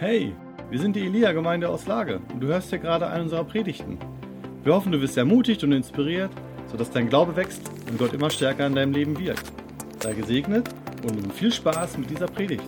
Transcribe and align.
Hey, 0.00 0.32
wir 0.70 0.78
sind 0.78 0.94
die 0.94 1.06
Elia-Gemeinde 1.06 1.68
aus 1.68 1.88
Lage 1.88 2.20
und 2.32 2.38
du 2.38 2.46
hörst 2.46 2.70
hier 2.70 2.78
gerade 2.78 3.08
eine 3.08 3.24
unserer 3.24 3.42
Predigten. 3.42 3.98
Wir 4.62 4.72
hoffen, 4.72 4.92
du 4.92 5.00
wirst 5.00 5.16
ermutigt 5.16 5.64
und 5.64 5.72
inspiriert, 5.72 6.30
sodass 6.70 6.92
dein 6.92 7.08
Glaube 7.08 7.34
wächst 7.34 7.62
und 7.90 7.98
Gott 7.98 8.12
immer 8.12 8.30
stärker 8.30 8.68
in 8.68 8.76
deinem 8.76 8.92
Leben 8.92 9.18
wirkt. 9.18 9.50
Sei 9.98 10.14
gesegnet 10.14 10.68
und 11.02 11.32
viel 11.32 11.52
Spaß 11.52 11.98
mit 11.98 12.10
dieser 12.10 12.28
Predigt. 12.28 12.62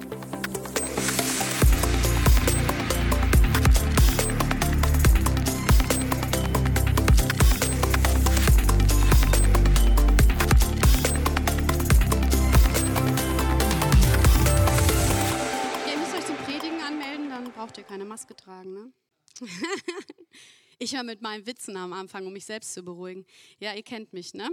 Höre 21.00 21.04
mit 21.04 21.22
meinen 21.22 21.46
Witzen 21.46 21.76
am 21.76 21.92
Anfang, 21.92 22.26
um 22.26 22.32
mich 22.32 22.44
selbst 22.44 22.74
zu 22.74 22.82
beruhigen. 22.82 23.26
Ja, 23.58 23.74
ihr 23.74 23.82
kennt 23.82 24.12
mich, 24.12 24.34
ne? 24.34 24.50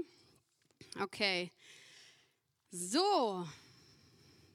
Okay. 1.00 1.52
So. 2.72 3.46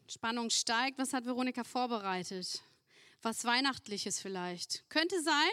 Spannung 0.08 0.50
steigt. 0.50 0.98
Was 0.98 1.12
hat 1.12 1.24
Veronika 1.24 1.64
vorbereitet? 1.64 2.62
Was 3.22 3.44
Weihnachtliches 3.44 4.20
vielleicht. 4.20 4.88
Könnte 4.88 5.22
sein, 5.22 5.52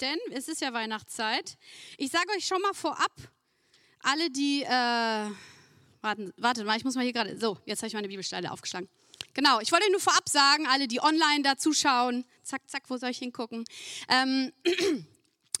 denn 0.00 0.18
es 0.32 0.48
ist 0.48 0.60
ja 0.60 0.72
Weihnachtszeit. 0.72 1.58
Ich 1.98 2.10
sage 2.10 2.28
euch 2.36 2.46
schon 2.46 2.62
mal 2.62 2.74
vorab, 2.74 3.12
alle, 4.02 4.30
die. 4.30 4.62
Äh, 4.62 5.30
warten, 6.00 6.32
wartet 6.36 6.66
mal, 6.66 6.76
ich 6.76 6.84
muss 6.84 6.94
mal 6.94 7.02
hier 7.02 7.12
gerade. 7.12 7.38
So, 7.38 7.58
jetzt 7.66 7.80
habe 7.80 7.88
ich 7.88 7.94
meine 7.94 8.08
Bibelstelle 8.08 8.50
aufgeschlagen. 8.50 8.88
Genau, 9.34 9.60
ich 9.60 9.70
wollte 9.72 9.90
nur 9.90 10.00
vorab 10.00 10.28
sagen, 10.28 10.66
alle, 10.66 10.88
die 10.88 11.00
online 11.00 11.42
da 11.42 11.56
zuschauen, 11.56 12.24
zack, 12.42 12.68
zack, 12.68 12.84
wo 12.88 12.96
soll 12.96 13.10
ich 13.10 13.18
hingucken? 13.18 13.64
Ähm, 14.08 14.52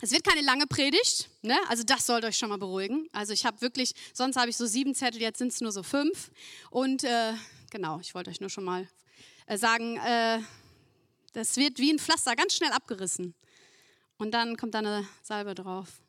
es 0.02 0.10
wird 0.10 0.24
keine 0.24 0.40
lange 0.40 0.66
Predigt, 0.66 1.30
ne? 1.42 1.56
also 1.68 1.84
das 1.84 2.06
sollte 2.06 2.26
euch 2.26 2.36
schon 2.36 2.48
mal 2.48 2.58
beruhigen. 2.58 3.08
Also 3.12 3.32
ich 3.32 3.46
habe 3.46 3.60
wirklich, 3.60 3.94
sonst 4.12 4.34
habe 4.34 4.50
ich 4.50 4.56
so 4.56 4.66
sieben 4.66 4.96
Zettel, 4.96 5.22
jetzt 5.22 5.38
sind 5.38 5.52
es 5.52 5.60
nur 5.60 5.70
so 5.70 5.84
fünf. 5.84 6.32
Und 6.70 7.04
äh, 7.04 7.34
genau, 7.70 8.00
ich 8.00 8.12
wollte 8.12 8.28
euch 8.28 8.40
nur 8.40 8.50
schon 8.50 8.64
mal 8.64 8.88
äh, 9.46 9.56
sagen, 9.56 9.98
äh, 9.98 10.40
das 11.34 11.56
wird 11.56 11.78
wie 11.78 11.92
ein 11.92 12.00
Pflaster 12.00 12.34
ganz 12.34 12.56
schnell 12.56 12.72
abgerissen. 12.72 13.32
Und 14.18 14.32
dann 14.32 14.56
kommt 14.56 14.74
da 14.74 14.80
eine 14.80 15.06
Salbe 15.22 15.54
drauf. 15.54 16.00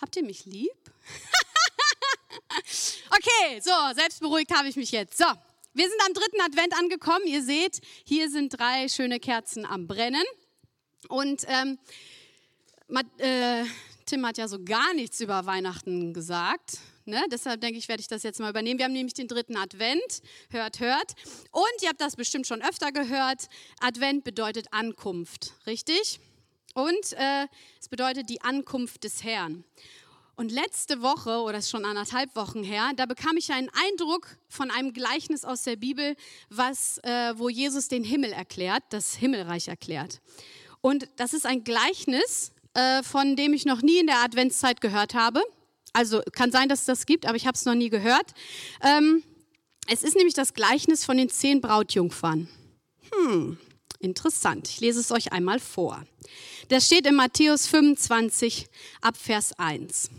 Habt 0.00 0.16
ihr 0.16 0.24
mich 0.24 0.44
lieb? 0.44 0.72
okay, 3.10 3.60
so, 3.60 3.70
selbstberuhigt 3.94 4.52
habe 4.52 4.66
ich 4.66 4.74
mich 4.74 4.90
jetzt. 4.90 5.18
So, 5.18 5.26
wir 5.72 5.88
sind 5.88 6.00
am 6.04 6.14
dritten 6.14 6.40
Advent 6.40 6.76
angekommen. 6.76 7.28
Ihr 7.28 7.44
seht, 7.44 7.80
hier 8.04 8.28
sind 8.28 8.58
drei 8.58 8.88
schöne 8.88 9.20
Kerzen 9.20 9.64
am 9.64 9.86
Brennen. 9.86 10.24
Und 11.08 11.44
ähm, 11.46 11.78
äh, 11.78 12.13
Tim 14.06 14.26
hat 14.26 14.36
ja 14.36 14.48
so 14.48 14.62
gar 14.62 14.92
nichts 14.94 15.20
über 15.20 15.46
Weihnachten 15.46 16.12
gesagt. 16.12 16.78
Ne? 17.06 17.22
Deshalb 17.30 17.60
denke 17.60 17.78
ich, 17.78 17.88
werde 17.88 18.00
ich 18.00 18.08
das 18.08 18.22
jetzt 18.22 18.40
mal 18.40 18.50
übernehmen. 18.50 18.78
Wir 18.78 18.86
haben 18.86 18.92
nämlich 18.92 19.14
den 19.14 19.28
dritten 19.28 19.56
Advent. 19.56 20.22
Hört, 20.50 20.80
hört. 20.80 21.14
Und 21.50 21.82
ihr 21.82 21.88
habt 21.88 22.00
das 22.00 22.16
bestimmt 22.16 22.46
schon 22.46 22.62
öfter 22.62 22.92
gehört. 22.92 23.48
Advent 23.80 24.24
bedeutet 24.24 24.68
Ankunft, 24.72 25.54
richtig? 25.66 26.20
Und 26.74 27.12
äh, 27.12 27.46
es 27.80 27.88
bedeutet 27.88 28.28
die 28.30 28.40
Ankunft 28.42 29.04
des 29.04 29.22
Herrn. 29.22 29.64
Und 30.36 30.50
letzte 30.50 31.00
Woche, 31.00 31.42
oder 31.42 31.58
ist 31.58 31.70
schon 31.70 31.84
anderthalb 31.84 32.34
Wochen 32.34 32.64
her, 32.64 32.90
da 32.96 33.06
bekam 33.06 33.36
ich 33.36 33.52
einen 33.52 33.70
Eindruck 33.70 34.36
von 34.48 34.70
einem 34.70 34.92
Gleichnis 34.92 35.44
aus 35.44 35.62
der 35.62 35.76
Bibel, 35.76 36.16
was, 36.48 36.98
äh, 37.04 37.34
wo 37.36 37.48
Jesus 37.48 37.86
den 37.86 38.02
Himmel 38.02 38.32
erklärt, 38.32 38.82
das 38.90 39.14
Himmelreich 39.14 39.68
erklärt. 39.68 40.20
Und 40.80 41.08
das 41.16 41.34
ist 41.34 41.46
ein 41.46 41.62
Gleichnis, 41.62 42.53
äh, 42.74 43.02
von 43.02 43.36
dem 43.36 43.54
ich 43.54 43.64
noch 43.64 43.82
nie 43.82 43.98
in 43.98 44.06
der 44.06 44.18
Adventszeit 44.18 44.80
gehört 44.80 45.14
habe. 45.14 45.42
Also 45.92 46.22
kann 46.32 46.50
sein, 46.50 46.68
dass 46.68 46.80
es 46.80 46.86
das 46.86 47.06
gibt, 47.06 47.26
aber 47.26 47.36
ich 47.36 47.46
habe 47.46 47.56
es 47.56 47.64
noch 47.64 47.74
nie 47.74 47.88
gehört. 47.88 48.34
Ähm, 48.82 49.22
es 49.86 50.02
ist 50.02 50.16
nämlich 50.16 50.34
das 50.34 50.54
Gleichnis 50.54 51.04
von 51.04 51.16
den 51.16 51.28
zehn 51.28 51.60
Brautjungfern. 51.60 52.48
Hm, 53.12 53.58
interessant. 54.00 54.68
Ich 54.68 54.80
lese 54.80 55.00
es 55.00 55.12
euch 55.12 55.32
einmal 55.32 55.60
vor. 55.60 56.04
Das 56.68 56.86
steht 56.86 57.06
in 57.06 57.14
Matthäus 57.14 57.66
25 57.66 58.66
ab 59.02 59.16
Vers 59.16 59.52
1. 59.58 60.10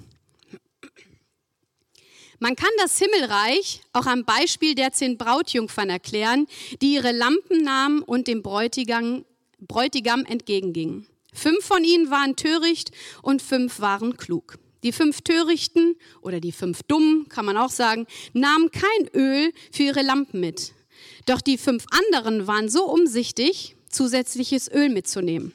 Man 2.39 2.55
kann 2.55 2.69
das 2.77 2.97
Himmelreich 2.99 3.81
auch 3.93 4.05
am 4.05 4.23
Beispiel 4.25 4.75
der 4.75 4.91
zehn 4.91 5.17
Brautjungfern 5.17 5.89
erklären, 5.89 6.47
die 6.81 6.93
ihre 6.93 7.11
Lampen 7.11 7.63
nahmen 7.63 8.01
und 8.01 8.27
dem 8.27 8.43
Bräutigam, 8.43 9.25
Bräutigam 9.59 10.25
entgegengingen. 10.25 11.07
Fünf 11.35 11.63
von 11.65 11.83
ihnen 11.83 12.09
waren 12.09 12.35
töricht 12.35 12.91
und 13.21 13.41
fünf 13.41 13.79
waren 13.79 14.17
klug. 14.17 14.57
Die 14.83 14.91
fünf 14.91 15.21
Törichten 15.21 15.95
oder 16.21 16.39
die 16.39 16.51
fünf 16.51 16.83
Dummen, 16.83 17.27
kann 17.27 17.45
man 17.45 17.57
auch 17.57 17.69
sagen, 17.69 18.07
nahmen 18.33 18.71
kein 18.71 19.07
Öl 19.13 19.51
für 19.71 19.83
ihre 19.83 20.01
Lampen 20.01 20.39
mit. 20.39 20.73
Doch 21.25 21.41
die 21.41 21.57
fünf 21.57 21.85
anderen 21.89 22.47
waren 22.47 22.69
so 22.69 22.85
umsichtig, 22.85 23.75
zusätzliches 23.89 24.71
Öl 24.71 24.89
mitzunehmen. 24.89 25.53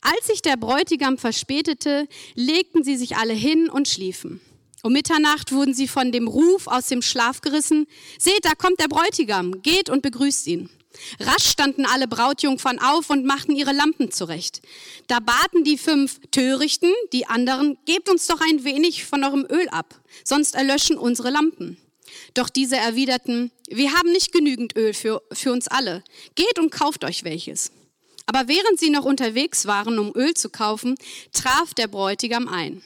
Als 0.00 0.26
sich 0.26 0.42
der 0.42 0.56
Bräutigam 0.56 1.18
verspätete, 1.18 2.08
legten 2.34 2.84
sie 2.84 2.96
sich 2.96 3.16
alle 3.16 3.34
hin 3.34 3.68
und 3.68 3.88
schliefen. 3.88 4.40
Um 4.84 4.92
Mitternacht 4.92 5.52
wurden 5.52 5.74
sie 5.74 5.86
von 5.86 6.10
dem 6.10 6.26
Ruf 6.26 6.66
aus 6.66 6.86
dem 6.86 7.02
Schlaf 7.02 7.40
gerissen. 7.40 7.86
Seht, 8.18 8.44
da 8.44 8.54
kommt 8.56 8.80
der 8.80 8.88
Bräutigam, 8.88 9.62
geht 9.62 9.88
und 9.88 10.02
begrüßt 10.02 10.48
ihn. 10.48 10.70
Rasch 11.20 11.46
standen 11.46 11.86
alle 11.86 12.08
Brautjungfern 12.08 12.80
auf 12.80 13.08
und 13.08 13.24
machten 13.24 13.54
ihre 13.54 13.72
Lampen 13.72 14.10
zurecht. 14.10 14.60
Da 15.06 15.20
baten 15.20 15.62
die 15.62 15.78
fünf 15.78 16.20
Törichten, 16.32 16.92
die 17.12 17.26
anderen, 17.26 17.78
gebt 17.86 18.10
uns 18.10 18.26
doch 18.26 18.40
ein 18.40 18.64
wenig 18.64 19.04
von 19.04 19.22
eurem 19.22 19.46
Öl 19.48 19.68
ab, 19.68 20.00
sonst 20.24 20.56
erlöschen 20.56 20.98
unsere 20.98 21.30
Lampen. 21.30 21.78
Doch 22.34 22.48
diese 22.48 22.76
erwiderten, 22.76 23.52
wir 23.68 23.94
haben 23.94 24.10
nicht 24.10 24.32
genügend 24.32 24.76
Öl 24.76 24.94
für, 24.94 25.22
für 25.32 25.52
uns 25.52 25.68
alle. 25.68 26.02
Geht 26.34 26.58
und 26.58 26.70
kauft 26.70 27.04
euch 27.04 27.24
welches. 27.24 27.70
Aber 28.26 28.48
während 28.48 28.78
sie 28.78 28.90
noch 28.90 29.04
unterwegs 29.04 29.66
waren, 29.66 29.98
um 29.98 30.12
Öl 30.14 30.34
zu 30.34 30.50
kaufen, 30.50 30.96
traf 31.32 31.72
der 31.72 31.86
Bräutigam 31.86 32.48
ein. 32.48 32.82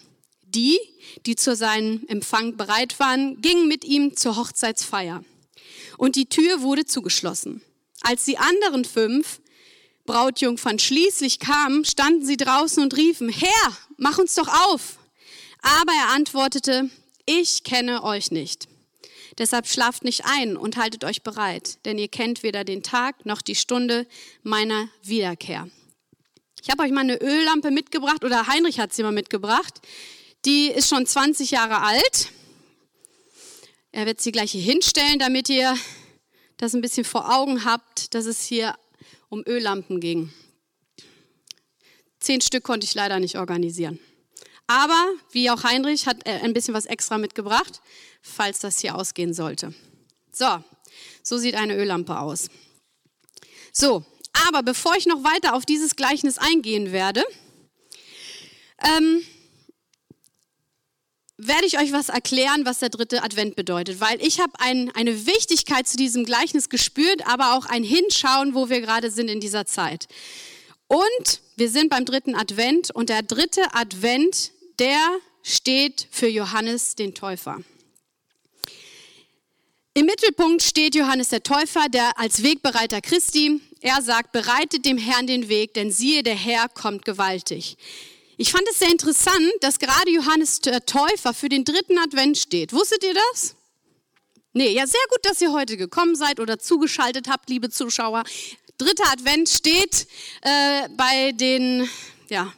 Die, 0.56 0.80
die 1.26 1.36
zu 1.36 1.54
seinem 1.54 2.04
Empfang 2.08 2.56
bereit 2.56 2.98
waren, 2.98 3.42
gingen 3.42 3.68
mit 3.68 3.84
ihm 3.84 4.16
zur 4.16 4.36
Hochzeitsfeier. 4.36 5.22
Und 5.98 6.16
die 6.16 6.26
Tür 6.26 6.62
wurde 6.62 6.86
zugeschlossen. 6.86 7.60
Als 8.00 8.24
die 8.24 8.38
anderen 8.38 8.86
fünf 8.86 9.40
Brautjungfern 10.06 10.78
schließlich 10.78 11.40
kamen, 11.40 11.84
standen 11.84 12.24
sie 12.24 12.38
draußen 12.38 12.82
und 12.82 12.96
riefen, 12.96 13.28
Herr, 13.28 13.76
mach 13.98 14.18
uns 14.18 14.34
doch 14.34 14.48
auf. 14.48 14.98
Aber 15.60 15.92
er 15.92 16.14
antwortete, 16.14 16.88
ich 17.26 17.62
kenne 17.62 18.02
euch 18.02 18.30
nicht. 18.30 18.66
Deshalb 19.36 19.66
schlaft 19.66 20.04
nicht 20.04 20.24
ein 20.24 20.56
und 20.56 20.78
haltet 20.78 21.04
euch 21.04 21.22
bereit, 21.22 21.84
denn 21.84 21.98
ihr 21.98 22.08
kennt 22.08 22.42
weder 22.42 22.64
den 22.64 22.82
Tag 22.82 23.26
noch 23.26 23.42
die 23.42 23.56
Stunde 23.56 24.06
meiner 24.42 24.88
Wiederkehr. 25.02 25.68
Ich 26.62 26.70
habe 26.70 26.82
euch 26.82 26.92
mal 26.92 27.02
eine 27.02 27.20
Öllampe 27.20 27.70
mitgebracht, 27.70 28.24
oder 28.24 28.46
Heinrich 28.46 28.80
hat 28.80 28.94
sie 28.94 29.02
mal 29.02 29.12
mitgebracht. 29.12 29.82
Die 30.46 30.68
ist 30.68 30.88
schon 30.88 31.04
20 31.04 31.50
Jahre 31.50 31.82
alt. 31.82 32.30
Er 33.90 34.06
wird 34.06 34.20
sie 34.20 34.30
gleich 34.30 34.52
hier 34.52 34.62
hinstellen, 34.62 35.18
damit 35.18 35.48
ihr 35.48 35.76
das 36.56 36.72
ein 36.72 36.80
bisschen 36.80 37.04
vor 37.04 37.34
Augen 37.34 37.64
habt, 37.64 38.14
dass 38.14 38.26
es 38.26 38.44
hier 38.44 38.78
um 39.28 39.42
Öllampen 39.44 39.98
ging. 39.98 40.32
Zehn 42.20 42.40
Stück 42.40 42.62
konnte 42.62 42.84
ich 42.86 42.94
leider 42.94 43.18
nicht 43.18 43.36
organisieren. 43.38 43.98
Aber, 44.68 45.14
wie 45.32 45.50
auch 45.50 45.64
Heinrich, 45.64 46.06
hat 46.06 46.24
er 46.24 46.44
ein 46.44 46.52
bisschen 46.52 46.74
was 46.74 46.86
extra 46.86 47.18
mitgebracht, 47.18 47.80
falls 48.22 48.60
das 48.60 48.78
hier 48.78 48.94
ausgehen 48.94 49.34
sollte. 49.34 49.74
So, 50.30 50.62
so 51.24 51.38
sieht 51.38 51.56
eine 51.56 51.74
Öllampe 51.74 52.20
aus. 52.20 52.50
So, 53.72 54.04
aber 54.46 54.62
bevor 54.62 54.96
ich 54.96 55.06
noch 55.06 55.24
weiter 55.24 55.54
auf 55.54 55.66
dieses 55.66 55.96
Gleichnis 55.96 56.38
eingehen 56.38 56.92
werde, 56.92 57.24
ähm, 58.84 59.24
werde 61.38 61.66
ich 61.66 61.78
euch 61.78 61.92
was 61.92 62.08
erklären, 62.08 62.64
was 62.64 62.78
der 62.78 62.88
dritte 62.88 63.22
Advent 63.22 63.56
bedeutet, 63.56 64.00
weil 64.00 64.20
ich 64.22 64.40
habe 64.40 64.52
ein, 64.58 64.90
eine 64.94 65.26
Wichtigkeit 65.26 65.86
zu 65.86 65.96
diesem 65.96 66.24
Gleichnis 66.24 66.70
gespürt, 66.70 67.26
aber 67.26 67.54
auch 67.54 67.66
ein 67.66 67.84
Hinschauen, 67.84 68.54
wo 68.54 68.70
wir 68.70 68.80
gerade 68.80 69.10
sind 69.10 69.28
in 69.28 69.40
dieser 69.40 69.66
Zeit. 69.66 70.08
Und 70.88 71.40
wir 71.56 71.68
sind 71.68 71.90
beim 71.90 72.04
dritten 72.04 72.34
Advent 72.34 72.90
und 72.90 73.08
der 73.08 73.22
dritte 73.22 73.62
Advent, 73.74 74.52
der 74.78 74.98
steht 75.42 76.06
für 76.10 76.28
Johannes 76.28 76.94
den 76.94 77.14
Täufer. 77.14 77.58
Im 79.94 80.06
Mittelpunkt 80.06 80.62
steht 80.62 80.94
Johannes 80.94 81.30
der 81.30 81.42
Täufer, 81.42 81.88
der 81.88 82.18
als 82.18 82.42
Wegbereiter 82.42 83.00
Christi, 83.00 83.60
er 83.80 84.02
sagt, 84.02 84.32
bereitet 84.32 84.84
dem 84.84 84.98
Herrn 84.98 85.26
den 85.26 85.48
Weg, 85.48 85.74
denn 85.74 85.90
siehe, 85.90 86.22
der 86.22 86.34
Herr 86.34 86.68
kommt 86.68 87.04
gewaltig. 87.04 87.76
Ich 88.38 88.52
fand 88.52 88.64
es 88.70 88.78
sehr 88.78 88.90
interessant, 88.90 89.50
dass 89.60 89.78
gerade 89.78 90.10
Johannes 90.10 90.60
der 90.60 90.84
Täufer 90.84 91.32
für 91.32 91.48
den 91.48 91.64
dritten 91.64 91.96
Advent 91.98 92.36
steht. 92.36 92.74
Wusstet 92.74 93.02
ihr 93.02 93.14
das? 93.14 93.56
Nee, 94.52 94.72
ja, 94.72 94.86
sehr 94.86 95.00
gut, 95.10 95.20
dass 95.22 95.40
ihr 95.40 95.52
heute 95.52 95.78
gekommen 95.78 96.16
seid 96.16 96.38
oder 96.38 96.58
zugeschaltet 96.58 97.28
habt, 97.28 97.48
liebe 97.48 97.70
Zuschauer. 97.70 98.24
dritter 98.76 99.10
Advent 99.10 99.48
steht 99.48 100.06
äh, 100.42 100.88
bei 100.96 101.32
den, 101.32 101.88
ja, 102.28 102.52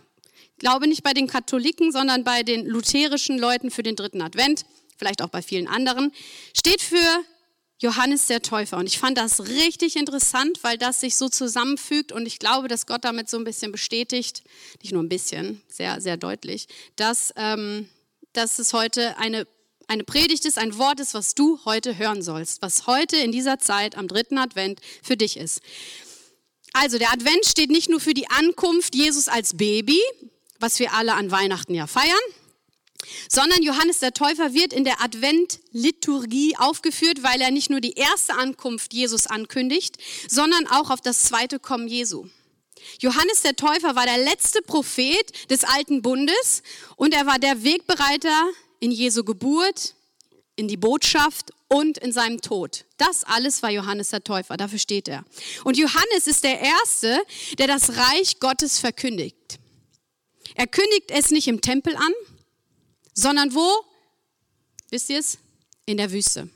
glaube 0.59 0.89
nicht 0.89 1.05
bei 1.05 1.15
den 1.15 1.29
Katholiken, 1.29 1.93
sondern 1.93 2.25
bei 2.25 2.43
den 2.43 2.67
lutherischen 2.67 3.39
Leuten 3.39 3.71
für 3.71 3.85
den 3.85 3.95
dritten 3.95 4.21
Advent, 4.21 4.65
vielleicht 4.97 5.23
auch 5.23 5.29
bei 5.29 5.43
vielen 5.43 5.69
anderen, 5.69 6.13
steht 6.55 6.83
für 6.83 7.25
Johannes 7.81 8.27
der 8.27 8.43
Täufer. 8.43 8.77
Und 8.77 8.87
ich 8.87 8.99
fand 8.99 9.17
das 9.17 9.41
richtig 9.47 9.97
interessant, 9.97 10.59
weil 10.63 10.79
das 10.79 11.01
sich 11.01 11.17
so 11.17 11.29
zusammenfügt 11.29 12.11
und 12.13 12.27
ich 12.27 12.39
glaube, 12.39 12.69
dass 12.69 12.87
Gott 12.87 13.05
damit 13.05 13.31
so 13.31 13.37
ein 13.37 13.45
bisschen 13.45 13.71
bestätigt, 13.73 14.43
nicht 14.83 14.93
nur 14.93 15.03
ein 15.03 15.09
bisschen, 15.09 15.63
sehr, 15.69 16.01
sehr 16.01 16.17
deutlich, 16.17 16.67
dass, 16.97 17.33
ähm, 17.37 17.89
dass 18.33 18.59
es 18.59 18.73
heute 18.73 19.17
eine, 19.19 19.47
eine 19.87 20.03
Predigt 20.03 20.45
ist, 20.45 20.59
ein 20.59 20.77
Wort 20.77 20.99
ist, 20.99 21.15
was 21.15 21.35
du 21.35 21.61
heute 21.65 21.97
hören 21.97 22.23
sollst, 22.23 22.63
was 22.63 22.87
heute 22.89 23.17
in 23.17 23.31
dieser 23.31 23.61
Zeit 23.61 23.97
am 23.97 24.09
dritten 24.09 24.39
Advent 24.39 24.81
für 25.03 25.17
dich 25.17 25.37
ist. 25.37 25.61
Also 26.73 26.99
der 26.99 27.13
Advent 27.13 27.47
steht 27.47 27.71
nicht 27.71 27.89
nur 27.89 28.01
für 28.01 28.15
die 28.15 28.29
Ankunft 28.29 28.95
Jesus 28.95 29.29
als 29.29 29.57
Baby, 29.57 30.01
was 30.59 30.81
wir 30.81 30.93
alle 30.93 31.15
an 31.15 31.31
Weihnachten 31.31 31.75
ja 31.75 31.87
feiern, 31.87 32.19
sondern 33.29 33.63
Johannes 33.63 33.99
der 33.99 34.13
Täufer 34.13 34.55
wird 34.55 34.73
in 34.73 34.85
der 34.85 35.03
Advent-Liturgie 35.03 36.57
aufgeführt, 36.57 37.23
weil 37.23 37.41
er 37.41 37.51
nicht 37.51 37.71
nur 37.71 37.81
die 37.81 37.95
erste 37.95 38.35
Ankunft 38.35 38.95
Jesus 38.95 39.27
ankündigt, 39.27 39.97
sondern 40.29 40.67
auch 40.67 40.91
auf 40.91 41.01
das 41.01 41.23
zweite 41.23 41.59
Kommen 41.59 41.89
Jesu. 41.89 42.27
Johannes 43.01 43.43
der 43.43 43.57
Täufer 43.57 43.97
war 43.97 44.07
der 44.07 44.19
letzte 44.19 44.63
Prophet 44.63 45.51
des 45.51 45.65
alten 45.65 46.03
Bundes 46.03 46.63
und 46.97 47.15
er 47.15 47.27
war 47.27 47.39
der 47.39 47.63
Wegbereiter 47.63 48.51
in 48.81 48.91
Jesu 48.91 49.25
Geburt, 49.25 49.95
in 50.57 50.69
die 50.69 50.77
Botschaft 50.77 51.53
und 51.69 51.99
in 51.99 52.13
seinem 52.13 52.41
Tod. 52.41 52.85
Das 52.97 53.25
alles 53.25 53.63
war 53.63 53.71
Johannes 53.71 54.11
der 54.11 54.25
Täufer, 54.25 54.57
dafür 54.57 54.79
steht 54.79 55.09
er. 55.09 55.25
Und 55.65 55.77
Johannes 55.77 56.27
ist 56.27 56.45
der 56.45 56.61
Erste, 56.61 57.21
der 57.59 57.67
das 57.67 57.97
Reich 57.97 58.41
Gottes 58.41 58.79
verkündigt. 58.79 59.59
Er 60.55 60.67
kündigt 60.67 61.11
es 61.11 61.31
nicht 61.31 61.47
im 61.47 61.61
Tempel 61.61 61.95
an, 61.95 62.13
sondern 63.19 63.53
wo? 63.55 63.69
Wisst 64.91 65.11
ihr 65.11 65.19
es? 65.19 65.39
In 65.87 65.97
der 65.97 66.13
Wüste. 66.13 66.49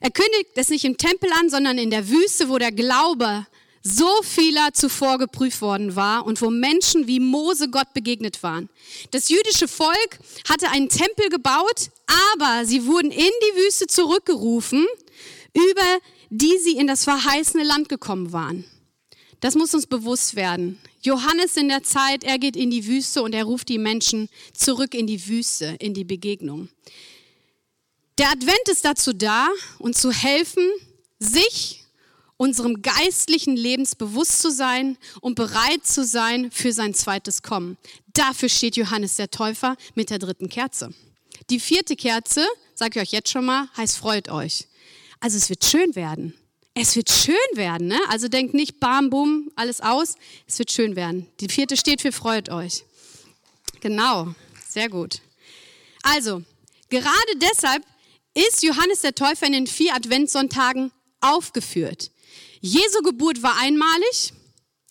Er 0.00 0.10
kündigt 0.10 0.50
es 0.54 0.68
nicht 0.68 0.84
im 0.84 0.96
Tempel 0.96 1.30
an, 1.32 1.50
sondern 1.50 1.78
in 1.78 1.90
der 1.90 2.08
Wüste, 2.08 2.48
wo 2.48 2.58
der 2.58 2.70
Glaube 2.70 3.46
so 3.82 4.22
vieler 4.22 4.72
zuvor 4.72 5.18
geprüft 5.18 5.60
worden 5.60 5.96
war 5.96 6.26
und 6.26 6.40
wo 6.42 6.50
Menschen 6.50 7.06
wie 7.06 7.20
Mose 7.20 7.70
Gott 7.70 7.92
begegnet 7.94 8.42
waren. 8.42 8.68
Das 9.10 9.28
jüdische 9.28 9.68
Volk 9.68 10.18
hatte 10.48 10.70
einen 10.70 10.88
Tempel 10.88 11.28
gebaut, 11.28 11.90
aber 12.34 12.64
sie 12.64 12.86
wurden 12.86 13.10
in 13.10 13.18
die 13.18 13.56
Wüste 13.56 13.86
zurückgerufen, 13.86 14.86
über 15.54 15.98
die 16.30 16.58
sie 16.58 16.76
in 16.76 16.86
das 16.86 17.04
verheißene 17.04 17.64
Land 17.64 17.88
gekommen 17.88 18.32
waren. 18.32 18.64
Das 19.40 19.54
muss 19.54 19.74
uns 19.74 19.86
bewusst 19.86 20.36
werden. 20.36 20.78
Johannes 21.02 21.56
in 21.56 21.68
der 21.68 21.82
Zeit, 21.82 22.24
er 22.24 22.38
geht 22.38 22.56
in 22.56 22.70
die 22.70 22.86
Wüste 22.86 23.22
und 23.22 23.34
er 23.34 23.44
ruft 23.44 23.68
die 23.68 23.78
Menschen 23.78 24.28
zurück 24.52 24.94
in 24.94 25.06
die 25.06 25.28
Wüste, 25.28 25.76
in 25.78 25.94
die 25.94 26.04
Begegnung. 26.04 26.68
Der 28.18 28.30
Advent 28.30 28.68
ist 28.70 28.84
dazu 28.84 29.12
da, 29.12 29.48
uns 29.78 30.00
zu 30.00 30.10
helfen, 30.10 30.64
sich 31.18 31.82
unserem 32.38 32.82
geistlichen 32.82 33.56
Lebens 33.56 33.94
bewusst 33.94 34.40
zu 34.40 34.50
sein 34.50 34.98
und 35.20 35.34
bereit 35.34 35.86
zu 35.86 36.04
sein 36.04 36.50
für 36.50 36.72
sein 36.72 36.94
zweites 36.94 37.42
Kommen. 37.42 37.76
Dafür 38.12 38.48
steht 38.48 38.76
Johannes 38.76 39.16
der 39.16 39.30
Täufer 39.30 39.76
mit 39.94 40.10
der 40.10 40.18
dritten 40.18 40.48
Kerze. 40.48 40.92
Die 41.50 41.60
vierte 41.60 41.96
Kerze, 41.96 42.46
sage 42.74 43.00
ich 43.00 43.08
euch 43.08 43.12
jetzt 43.12 43.30
schon 43.30 43.44
mal, 43.44 43.68
heißt 43.76 43.96
freut 43.96 44.28
euch. 44.30 44.66
Also 45.20 45.36
es 45.36 45.48
wird 45.48 45.64
schön 45.64 45.94
werden. 45.94 46.34
Es 46.78 46.94
wird 46.94 47.10
schön 47.10 47.36
werden, 47.54 47.88
ne? 47.88 47.98
Also 48.10 48.28
denkt 48.28 48.52
nicht, 48.52 48.80
bam, 48.80 49.08
bum, 49.08 49.50
alles 49.56 49.80
aus. 49.80 50.16
Es 50.46 50.58
wird 50.58 50.70
schön 50.70 50.94
werden. 50.94 51.26
Die 51.40 51.48
vierte 51.48 51.74
steht 51.74 52.02
für 52.02 52.12
freut 52.12 52.50
euch. 52.50 52.84
Genau, 53.80 54.34
sehr 54.68 54.90
gut. 54.90 55.22
Also, 56.02 56.42
gerade 56.90 57.32
deshalb 57.36 57.82
ist 58.34 58.62
Johannes 58.62 59.00
der 59.00 59.14
Täufer 59.14 59.46
in 59.46 59.52
den 59.52 59.66
vier 59.66 59.94
Adventssonntagen 59.94 60.92
aufgeführt. 61.22 62.10
Jesu 62.60 63.00
Geburt 63.02 63.42
war 63.42 63.58
einmalig, 63.58 64.34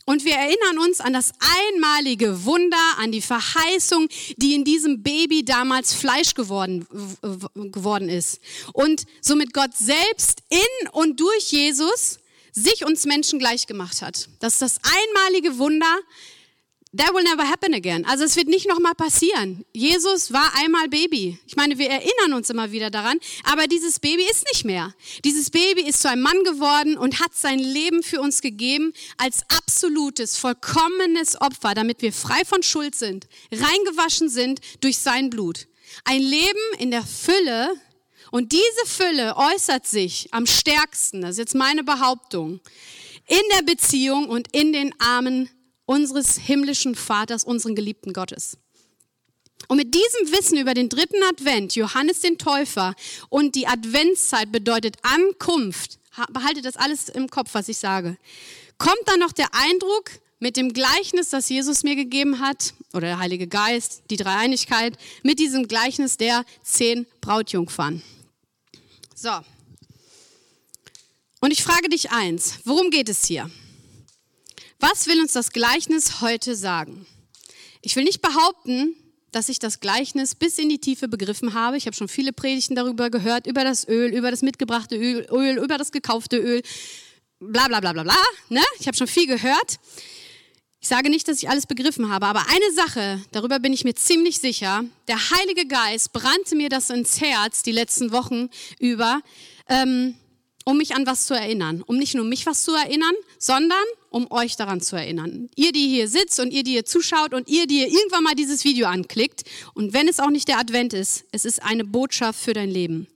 und 0.05 0.23
wir 0.23 0.35
erinnern 0.35 0.79
uns 0.79 1.01
an 1.01 1.13
das 1.13 1.31
einmalige 1.73 2.45
Wunder, 2.45 2.77
an 2.97 3.11
die 3.11 3.21
Verheißung, 3.21 4.07
die 4.37 4.53
in 4.53 4.63
diesem 4.63 5.01
Baby 5.01 5.43
damals 5.43 5.93
Fleisch 5.93 6.35
geworden, 6.35 6.87
geworden 7.71 8.07
ist. 8.09 8.39
Und 8.73 9.05
somit 9.21 9.53
Gott 9.53 9.75
selbst 9.75 10.43
in 10.49 10.89
und 10.91 11.19
durch 11.19 11.51
Jesus 11.51 12.19
sich 12.51 12.85
uns 12.85 13.05
Menschen 13.05 13.39
gleich 13.39 13.67
gemacht 13.67 14.01
hat. 14.01 14.29
Das 14.39 14.53
ist 14.53 14.61
das 14.61 14.79
einmalige 14.83 15.57
Wunder, 15.57 15.97
That 16.97 17.13
will 17.13 17.23
never 17.23 17.43
happen 17.43 17.73
again. 17.73 18.05
Also 18.05 18.23
es 18.23 18.37
wird 18.37 18.47
nicht 18.47 18.69
nochmal 18.69 18.95
passieren. 18.95 19.65
Jesus 19.73 20.31
war 20.31 20.49
einmal 20.55 20.87
Baby. 20.87 21.37
Ich 21.45 21.57
meine, 21.57 21.77
wir 21.77 21.89
erinnern 21.89 22.33
uns 22.33 22.49
immer 22.49 22.71
wieder 22.71 22.89
daran, 22.89 23.19
aber 23.43 23.67
dieses 23.67 23.99
Baby 23.99 24.23
ist 24.23 24.45
nicht 24.53 24.63
mehr. 24.63 24.93
Dieses 25.25 25.49
Baby 25.49 25.81
ist 25.81 26.01
zu 26.01 26.09
einem 26.09 26.21
Mann 26.21 26.43
geworden 26.45 26.97
und 26.97 27.19
hat 27.19 27.35
sein 27.35 27.59
Leben 27.59 28.01
für 28.01 28.21
uns 28.21 28.41
gegeben 28.41 28.93
als 29.17 29.41
absolutes, 29.49 30.37
vollkommenes 30.37 31.41
Opfer, 31.41 31.73
damit 31.73 32.01
wir 32.01 32.13
frei 32.13 32.45
von 32.45 32.63
Schuld 32.63 32.95
sind, 32.95 33.27
reingewaschen 33.51 34.29
sind 34.29 34.61
durch 34.79 34.97
sein 34.97 35.29
Blut. 35.29 35.67
Ein 36.05 36.21
Leben 36.21 36.79
in 36.79 36.91
der 36.91 37.03
Fülle 37.03 37.73
und 38.31 38.53
diese 38.53 38.85
Fülle 38.85 39.35
äußert 39.35 39.85
sich 39.85 40.29
am 40.31 40.45
stärksten, 40.45 41.21
das 41.21 41.31
ist 41.31 41.39
jetzt 41.39 41.55
meine 41.55 41.83
Behauptung, 41.83 42.61
in 43.27 43.41
der 43.57 43.63
Beziehung 43.63 44.29
und 44.29 44.55
in 44.55 44.71
den 44.71 44.93
Armen 44.99 45.49
unseres 45.85 46.37
himmlischen 46.37 46.95
Vaters, 46.95 47.43
unseren 47.43 47.75
geliebten 47.75 48.13
Gottes. 48.13 48.57
Und 49.67 49.77
mit 49.77 49.93
diesem 49.93 50.37
Wissen 50.37 50.57
über 50.57 50.73
den 50.73 50.89
dritten 50.89 51.23
Advent, 51.23 51.75
Johannes 51.75 52.21
den 52.21 52.37
Täufer 52.37 52.95
und 53.29 53.55
die 53.55 53.67
Adventszeit 53.67 54.51
bedeutet 54.51 54.97
Ankunft, 55.01 55.99
behaltet 56.29 56.65
das 56.65 56.77
alles 56.77 57.09
im 57.09 57.29
Kopf, 57.29 57.53
was 57.53 57.67
ich 57.67 57.77
sage, 57.77 58.17
kommt 58.77 59.01
dann 59.05 59.19
noch 59.19 59.31
der 59.31 59.53
Eindruck 59.53 60.11
mit 60.39 60.57
dem 60.57 60.73
Gleichnis, 60.73 61.29
das 61.29 61.49
Jesus 61.49 61.83
mir 61.83 61.95
gegeben 61.95 62.39
hat, 62.39 62.73
oder 62.93 63.07
der 63.07 63.19
Heilige 63.19 63.47
Geist, 63.47 64.03
die 64.11 64.17
Dreieinigkeit, 64.17 64.97
mit 65.23 65.39
diesem 65.39 65.67
Gleichnis 65.67 66.17
der 66.17 66.45
zehn 66.63 67.07
Brautjungfern. 67.21 68.01
So. 69.15 69.31
Und 71.39 71.51
ich 71.51 71.63
frage 71.63 71.89
dich 71.89 72.11
eins, 72.11 72.59
worum 72.65 72.89
geht 72.89 73.09
es 73.09 73.25
hier? 73.25 73.49
Was 74.79 75.07
will 75.07 75.21
uns 75.21 75.33
das 75.33 75.51
Gleichnis 75.51 76.21
heute 76.21 76.55
sagen? 76.55 77.05
Ich 77.81 77.95
will 77.95 78.03
nicht 78.03 78.21
behaupten, 78.21 78.95
dass 79.31 79.49
ich 79.49 79.59
das 79.59 79.79
Gleichnis 79.79 80.35
bis 80.35 80.57
in 80.57 80.69
die 80.69 80.79
Tiefe 80.79 81.07
begriffen 81.07 81.53
habe. 81.53 81.77
Ich 81.77 81.85
habe 81.85 81.95
schon 81.95 82.07
viele 82.07 82.33
Predigten 82.33 82.75
darüber 82.75 83.09
gehört, 83.09 83.47
über 83.47 83.63
das 83.63 83.87
Öl, 83.87 84.13
über 84.13 84.31
das 84.31 84.41
mitgebrachte 84.41 84.95
Öl, 84.95 85.27
Öl 85.31 85.57
über 85.57 85.77
das 85.77 85.91
gekaufte 85.91 86.37
Öl, 86.37 86.61
bla 87.39 87.67
bla 87.67 87.79
bla 87.79 87.93
bla 87.93 88.03
bla. 88.03 88.15
Ne? 88.49 88.63
Ich 88.79 88.87
habe 88.87 88.97
schon 88.97 89.07
viel 89.07 89.27
gehört. 89.27 89.79
Ich 90.79 90.87
sage 90.87 91.09
nicht, 91.09 91.27
dass 91.27 91.41
ich 91.41 91.49
alles 91.49 91.65
begriffen 91.65 92.11
habe, 92.11 92.27
aber 92.27 92.45
eine 92.47 92.71
Sache, 92.75 93.19
darüber 93.31 93.59
bin 93.59 93.73
ich 93.73 93.83
mir 93.83 93.95
ziemlich 93.95 94.37
sicher, 94.39 94.85
der 95.07 95.17
Heilige 95.31 95.65
Geist 95.65 96.13
brannte 96.13 96.55
mir 96.55 96.69
das 96.69 96.89
ins 96.89 97.19
Herz 97.19 97.63
die 97.63 97.71
letzten 97.71 98.11
Wochen 98.11 98.49
über. 98.79 99.21
Ähm, 99.67 100.15
um 100.65 100.77
mich 100.77 100.95
an 100.95 101.05
was 101.05 101.27
zu 101.27 101.33
erinnern. 101.33 101.81
Um 101.83 101.97
nicht 101.97 102.15
nur 102.15 102.25
mich 102.25 102.45
was 102.45 102.63
zu 102.63 102.73
erinnern, 102.73 103.13
sondern 103.37 103.85
um 104.09 104.29
euch 104.31 104.57
daran 104.57 104.81
zu 104.81 104.95
erinnern. 104.95 105.49
Ihr, 105.55 105.71
die 105.71 105.87
hier 105.87 106.09
sitzt 106.09 106.39
und 106.39 106.51
ihr, 106.51 106.63
die 106.63 106.71
hier 106.71 106.85
zuschaut 106.85 107.33
und 107.33 107.47
ihr, 107.47 107.67
die 107.67 107.81
ihr 107.81 107.87
irgendwann 107.87 108.23
mal 108.23 108.35
dieses 108.35 108.65
Video 108.65 108.87
anklickt. 108.87 109.43
Und 109.75 109.93
wenn 109.93 110.07
es 110.07 110.19
auch 110.19 110.31
nicht 110.31 110.47
der 110.47 110.59
Advent 110.59 110.93
ist, 110.93 111.23
es 111.31 111.45
ist 111.45 111.61
eine 111.61 111.85
Botschaft 111.85 112.39
für 112.39 112.53
dein 112.53 112.69
Leben. 112.69 113.07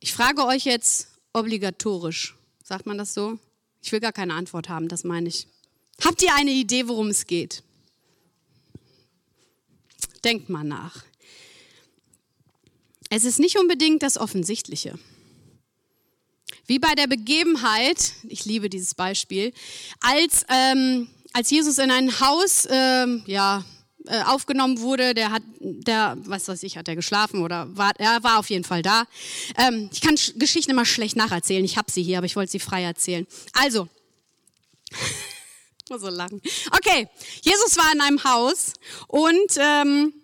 Ich 0.00 0.12
frage 0.12 0.44
euch 0.44 0.64
jetzt 0.64 1.08
obligatorisch. 1.32 2.34
Sagt 2.62 2.86
man 2.86 2.98
das 2.98 3.14
so? 3.14 3.38
Ich 3.80 3.92
will 3.92 4.00
gar 4.00 4.12
keine 4.12 4.34
Antwort 4.34 4.68
haben, 4.68 4.88
das 4.88 5.04
meine 5.04 5.28
ich. 5.28 5.46
Habt 6.02 6.22
ihr 6.22 6.34
eine 6.34 6.50
Idee, 6.50 6.88
worum 6.88 7.08
es 7.08 7.26
geht? 7.26 7.62
Denkt 10.24 10.48
mal 10.48 10.64
nach. 10.64 11.04
Es 13.10 13.24
ist 13.24 13.38
nicht 13.38 13.58
unbedingt 13.58 14.02
das 14.02 14.18
Offensichtliche. 14.18 14.98
Wie 16.66 16.78
bei 16.78 16.94
der 16.94 17.06
Begebenheit, 17.06 18.12
ich 18.28 18.44
liebe 18.46 18.70
dieses 18.70 18.94
Beispiel, 18.94 19.52
als, 20.00 20.46
ähm, 20.48 21.08
als 21.32 21.50
Jesus 21.50 21.78
in 21.78 21.90
ein 21.90 22.20
Haus 22.20 22.66
ähm, 22.70 23.22
ja, 23.26 23.64
äh, 24.06 24.22
aufgenommen 24.22 24.80
wurde, 24.80 25.12
der 25.14 25.30
hat, 25.30 25.42
der, 25.60 26.16
was 26.24 26.48
weiß 26.48 26.62
ich, 26.62 26.76
hat 26.76 26.88
er 26.88 26.96
geschlafen 26.96 27.42
oder 27.42 27.66
war, 27.76 27.92
er 27.98 28.22
war 28.22 28.38
auf 28.38 28.48
jeden 28.48 28.64
Fall 28.64 28.82
da. 28.82 29.04
Ähm, 29.58 29.90
ich 29.92 30.00
kann 30.00 30.16
Geschichten 30.36 30.70
immer 30.70 30.86
schlecht 30.86 31.16
nacherzählen, 31.16 31.64
ich 31.64 31.76
habe 31.76 31.90
sie 31.90 32.02
hier, 32.02 32.18
aber 32.18 32.26
ich 32.26 32.36
wollte 32.36 32.52
sie 32.52 32.60
frei 32.60 32.82
erzählen. 32.82 33.26
Also, 33.52 33.88
so 35.88 36.08
lachen. 36.08 36.40
Okay, 36.76 37.08
Jesus 37.42 37.76
war 37.76 37.92
in 37.92 38.00
einem 38.00 38.24
Haus 38.24 38.72
und 39.08 39.52
ähm, 39.58 40.14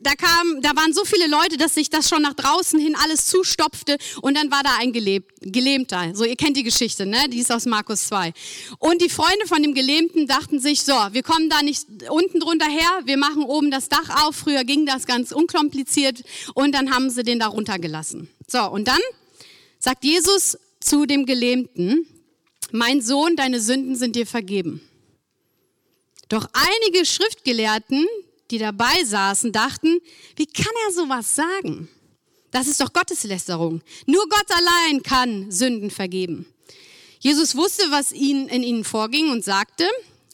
da 0.00 0.14
kam, 0.14 0.62
da 0.62 0.70
waren 0.74 0.92
so 0.92 1.04
viele 1.04 1.26
Leute, 1.26 1.56
dass 1.56 1.74
sich 1.74 1.90
das 1.90 2.08
schon 2.08 2.22
nach 2.22 2.34
draußen 2.34 2.80
hin 2.80 2.96
alles 3.02 3.26
zustopfte 3.26 3.98
und 4.22 4.36
dann 4.36 4.50
war 4.50 4.62
da 4.62 4.76
ein 4.78 4.92
Gelebt, 4.92 5.32
Gelähmter. 5.40 6.14
So, 6.14 6.24
ihr 6.24 6.36
kennt 6.36 6.56
die 6.56 6.62
Geschichte, 6.62 7.06
ne? 7.06 7.28
Die 7.28 7.38
ist 7.38 7.52
aus 7.52 7.66
Markus 7.66 8.06
2. 8.06 8.32
Und 8.78 9.02
die 9.02 9.08
Freunde 9.08 9.46
von 9.46 9.62
dem 9.62 9.74
Gelähmten 9.74 10.26
dachten 10.26 10.58
sich, 10.58 10.82
so, 10.82 10.92
wir 10.92 11.22
kommen 11.22 11.50
da 11.50 11.62
nicht 11.62 11.86
unten 12.08 12.40
drunter 12.40 12.68
her, 12.68 12.90
wir 13.04 13.16
machen 13.16 13.44
oben 13.44 13.70
das 13.70 13.88
Dach 13.88 14.26
auf. 14.26 14.36
Früher 14.36 14.64
ging 14.64 14.86
das 14.86 15.06
ganz 15.06 15.32
unkompliziert 15.32 16.22
und 16.54 16.74
dann 16.74 16.94
haben 16.94 17.10
sie 17.10 17.22
den 17.22 17.38
da 17.38 17.48
runtergelassen. 17.48 18.30
So, 18.46 18.62
und 18.70 18.88
dann 18.88 19.00
sagt 19.78 20.04
Jesus 20.04 20.58
zu 20.80 21.06
dem 21.06 21.26
Gelähmten, 21.26 22.06
mein 22.72 23.02
Sohn, 23.02 23.36
deine 23.36 23.60
Sünden 23.60 23.96
sind 23.96 24.16
dir 24.16 24.26
vergeben. 24.26 24.80
Doch 26.28 26.48
einige 26.52 27.04
Schriftgelehrten, 27.04 28.06
die 28.50 28.58
dabei 28.58 29.04
saßen, 29.04 29.52
dachten, 29.52 30.00
wie 30.36 30.46
kann 30.46 30.72
er 30.86 30.92
sowas 30.92 31.34
sagen? 31.34 31.88
Das 32.50 32.66
ist 32.66 32.80
doch 32.80 32.92
Gotteslästerung. 32.92 33.80
Nur 34.06 34.28
Gott 34.28 34.46
allein 34.50 35.02
kann 35.02 35.50
Sünden 35.50 35.90
vergeben. 35.90 36.46
Jesus 37.20 37.54
wusste, 37.54 37.84
was 37.90 38.12
ihnen, 38.12 38.48
in 38.48 38.62
ihnen 38.62 38.84
vorging 38.84 39.30
und 39.30 39.44
sagte, 39.44 39.86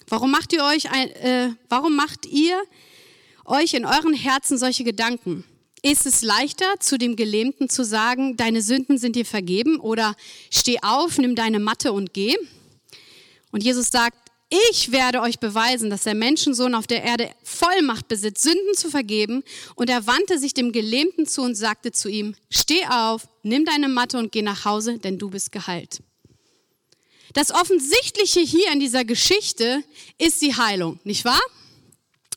warum 0.08 0.30
macht 0.30 0.52
ihr 0.52 0.64
euch, 0.64 0.90
ein, 0.90 1.10
äh, 1.10 1.50
warum 1.68 1.96
macht 1.96 2.26
ihr 2.26 2.62
euch 3.44 3.74
in 3.74 3.84
euren 3.84 4.14
Herzen 4.14 4.56
solche 4.56 4.84
Gedanken? 4.84 5.44
Ist 5.82 6.06
es 6.06 6.22
leichter, 6.22 6.80
zu 6.80 6.96
dem 6.96 7.16
Gelähmten 7.16 7.68
zu 7.68 7.84
sagen, 7.84 8.36
deine 8.36 8.62
Sünden 8.62 8.98
sind 8.98 9.16
dir 9.16 9.26
vergeben 9.26 9.78
oder 9.78 10.16
steh 10.50 10.78
auf, 10.82 11.18
nimm 11.18 11.34
deine 11.34 11.58
Matte 11.60 11.92
und 11.92 12.14
geh? 12.14 12.36
Und 13.52 13.62
Jesus 13.62 13.88
sagt, 13.88 14.25
ich 14.70 14.92
werde 14.92 15.20
euch 15.20 15.38
beweisen, 15.38 15.90
dass 15.90 16.04
der 16.04 16.14
Menschensohn 16.14 16.74
auf 16.74 16.86
der 16.86 17.02
Erde 17.02 17.30
Vollmacht 17.42 18.08
besitzt, 18.08 18.42
Sünden 18.42 18.74
zu 18.74 18.90
vergeben. 18.90 19.42
Und 19.74 19.90
er 19.90 20.06
wandte 20.06 20.38
sich 20.38 20.54
dem 20.54 20.72
Gelähmten 20.72 21.26
zu 21.26 21.42
und 21.42 21.54
sagte 21.54 21.92
zu 21.92 22.08
ihm, 22.08 22.34
steh 22.50 22.84
auf, 22.86 23.28
nimm 23.42 23.64
deine 23.64 23.88
Matte 23.88 24.18
und 24.18 24.32
geh 24.32 24.42
nach 24.42 24.64
Hause, 24.64 24.98
denn 24.98 25.18
du 25.18 25.30
bist 25.30 25.52
geheilt. 25.52 26.00
Das 27.32 27.50
Offensichtliche 27.50 28.40
hier 28.40 28.72
in 28.72 28.80
dieser 28.80 29.04
Geschichte 29.04 29.82
ist 30.18 30.40
die 30.42 30.54
Heilung, 30.54 31.00
nicht 31.04 31.24
wahr? 31.24 31.40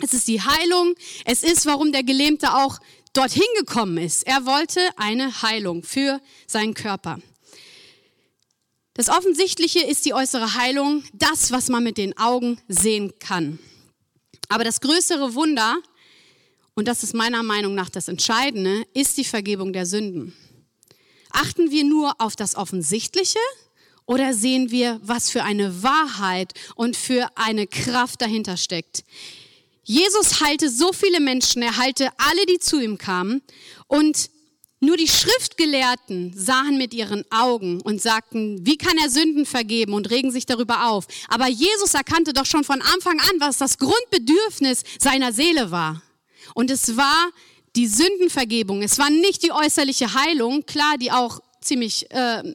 Es 0.02 0.14
ist 0.14 0.28
die 0.28 0.42
Heilung. 0.42 0.96
Es 1.26 1.44
ist, 1.44 1.66
warum 1.66 1.92
der 1.92 2.04
Gelähmte 2.04 2.54
auch 2.54 2.80
dorthin 3.14 3.44
gekommen 3.58 3.98
ist. 3.98 4.26
Er 4.26 4.46
wollte 4.46 4.80
eine 4.96 5.42
Heilung 5.42 5.84
für 5.84 6.22
seinen 6.48 6.74
Körper. 6.74 7.20
Das 9.00 9.08
Offensichtliche 9.08 9.80
ist 9.80 10.06
die 10.06 10.14
äußere 10.14 10.56
Heilung, 10.56 11.06
das, 11.14 11.54
was 11.54 11.70
man 11.70 11.86
mit 11.86 11.98
den 11.98 12.18
Augen 12.18 12.60
sehen 12.68 13.14
kann. 13.18 13.58
Aber 14.50 14.66
das 14.66 14.82
größere 14.82 15.36
Wunder, 15.36 15.78
und 16.76 16.86
das 16.86 17.02
ist 17.04 17.14
meiner 17.14 17.42
Meinung 17.42 17.76
nach 17.76 17.90
das 17.90 18.10
Entscheidende, 18.10 18.86
ist 18.94 19.16
die 19.16 19.24
Vergebung 19.24 19.72
der 19.72 19.86
Sünden. 19.86 20.36
Achten 21.32 21.72
wir 21.72 21.86
nur 21.86 22.20
auf 22.20 22.36
das 22.36 22.56
Offensichtliche 22.56 23.40
oder 24.06 24.34
sehen 24.34 24.70
wir, 24.70 25.00
was 25.02 25.30
für 25.30 25.44
eine 25.44 25.82
Wahrheit 25.82 26.52
und 26.76 26.98
für 26.98 27.30
eine 27.36 27.68
Kraft 27.68 28.22
dahinter 28.22 28.58
steckt? 28.58 29.06
Jesus 29.86 30.42
heilte 30.42 30.70
so 30.70 30.92
viele 30.92 31.22
Menschen, 31.22 31.62
er 31.62 31.78
heilte 31.78 32.10
alle, 32.18 32.46
die 32.48 32.60
zu 32.60 32.82
ihm 32.82 32.98
kamen. 32.98 33.44
Und 33.88 34.30
nur 34.82 34.96
die 34.96 35.08
Schriftgelehrten 35.08 36.34
sahen 36.36 36.78
mit 36.78 36.94
ihren 36.94 37.26
Augen 37.32 37.82
und 37.82 38.02
sagten, 38.02 38.66
wie 38.66 38.78
kann 38.78 38.98
er 38.98 39.10
Sünden 39.10 39.46
vergeben 39.46 39.94
und 39.94 40.10
regen 40.10 40.32
sich 40.32 40.46
darüber 40.46 40.90
auf. 40.90 41.06
Aber 41.28 41.48
Jesus 41.48 41.94
erkannte 41.94 42.32
doch 42.32 42.46
schon 42.46 42.64
von 42.64 42.82
Anfang 42.82 43.20
an, 43.20 43.40
was 43.40 43.58
das 43.58 43.78
Grundbedürfnis 43.78 44.84
seiner 44.98 45.34
Seele 45.34 45.72
war. 45.72 46.02
Und 46.54 46.72
es 46.72 46.96
war 46.96 47.30
die 47.76 47.88
Sündenvergebung. 47.88 48.82
Es 48.82 48.98
war 48.98 49.10
nicht 49.10 49.44
die 49.44 49.52
äußerliche 49.52 50.14
Heilung, 50.14 50.66
klar, 50.66 50.98
die 50.98 51.12
auch 51.12 51.42
ziemlich, 51.62 52.10
äh, 52.12 52.40
äh, 52.40 52.54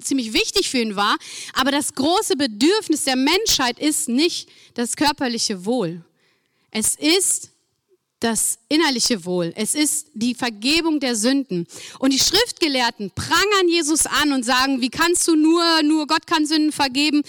ziemlich 0.00 0.32
wichtig 0.34 0.70
für 0.70 0.78
ihn 0.78 0.94
war. 0.94 1.16
Aber 1.54 1.70
das 1.70 1.94
große 1.94 2.36
Bedürfnis 2.36 3.04
der 3.04 3.16
Menschheit 3.16 3.78
ist 3.78 4.08
nicht 4.08 4.48
das 4.74 4.96
körperliche 4.96 5.64
Wohl. 5.64 6.04
Es 6.70 6.96
ist 6.96 7.51
das 8.22 8.58
innerliche 8.68 9.24
Wohl. 9.24 9.52
Es 9.56 9.74
ist 9.74 10.08
die 10.14 10.34
Vergebung 10.34 11.00
der 11.00 11.16
Sünden. 11.16 11.66
Und 11.98 12.12
die 12.12 12.18
Schriftgelehrten 12.18 13.10
prangern 13.14 13.68
Jesus 13.68 14.06
an 14.06 14.32
und 14.32 14.44
sagen, 14.44 14.80
wie 14.80 14.88
kannst 14.88 15.26
du 15.28 15.34
nur, 15.34 15.82
nur 15.82 16.06
Gott 16.06 16.26
kann 16.26 16.46
Sünden 16.46 16.72
vergeben. 16.72 17.22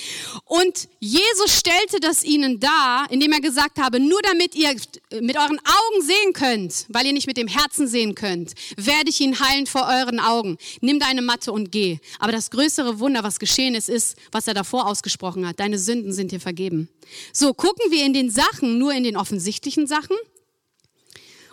Und 0.46 0.88
Jesus 1.00 1.58
stellte 1.58 2.00
das 2.00 2.24
ihnen 2.24 2.60
dar, 2.60 3.08
indem 3.10 3.32
er 3.32 3.42
gesagt 3.42 3.80
habe, 3.80 4.00
nur 4.00 4.22
damit 4.22 4.56
ihr 4.56 4.76
mit 5.20 5.38
euren 5.38 5.60
Augen 5.60 6.02
sehen 6.02 6.34
könnt, 6.34 6.86
weil 6.90 7.06
ihr 7.08 7.14
nicht 7.14 7.28
mit 7.28 7.38
dem 7.38 7.48
Herzen 7.48 7.88
sehen 7.88 8.16
könnt, 8.16 8.54
werde 8.78 9.10
ich 9.10 9.20
ihn 9.20 9.40
heilen 9.40 9.66
vor 9.66 9.88
euren 9.88 10.20
Augen. 10.20 10.58
Nimm 10.82 11.00
deine 11.00 11.22
Matte 11.22 11.52
und 11.52 11.72
geh. 11.72 12.00
Aber 12.20 12.32
das 12.32 12.52
größere 12.52 13.00
Wunder, 13.00 13.24
was 13.24 13.40
geschehen 13.40 13.76
ist, 13.76 13.90
ist, 13.90 14.16
was 14.32 14.48
er 14.48 14.54
davor 14.54 14.88
ausgesprochen 14.88 15.48
hat. 15.48 15.60
Deine 15.60 15.80
Sünden 15.80 16.14
sind 16.14 16.32
dir 16.32 16.40
vergeben. 16.40 16.90
So, 17.32 17.54
gucken 17.54 17.92
wir 17.92 18.06
in 18.06 18.14
den 18.14 18.30
Sachen, 18.30 18.78
nur 18.78 18.94
in 18.94 19.04
den 19.04 19.18
offensichtlichen 19.18 19.88
Sachen 19.88 20.16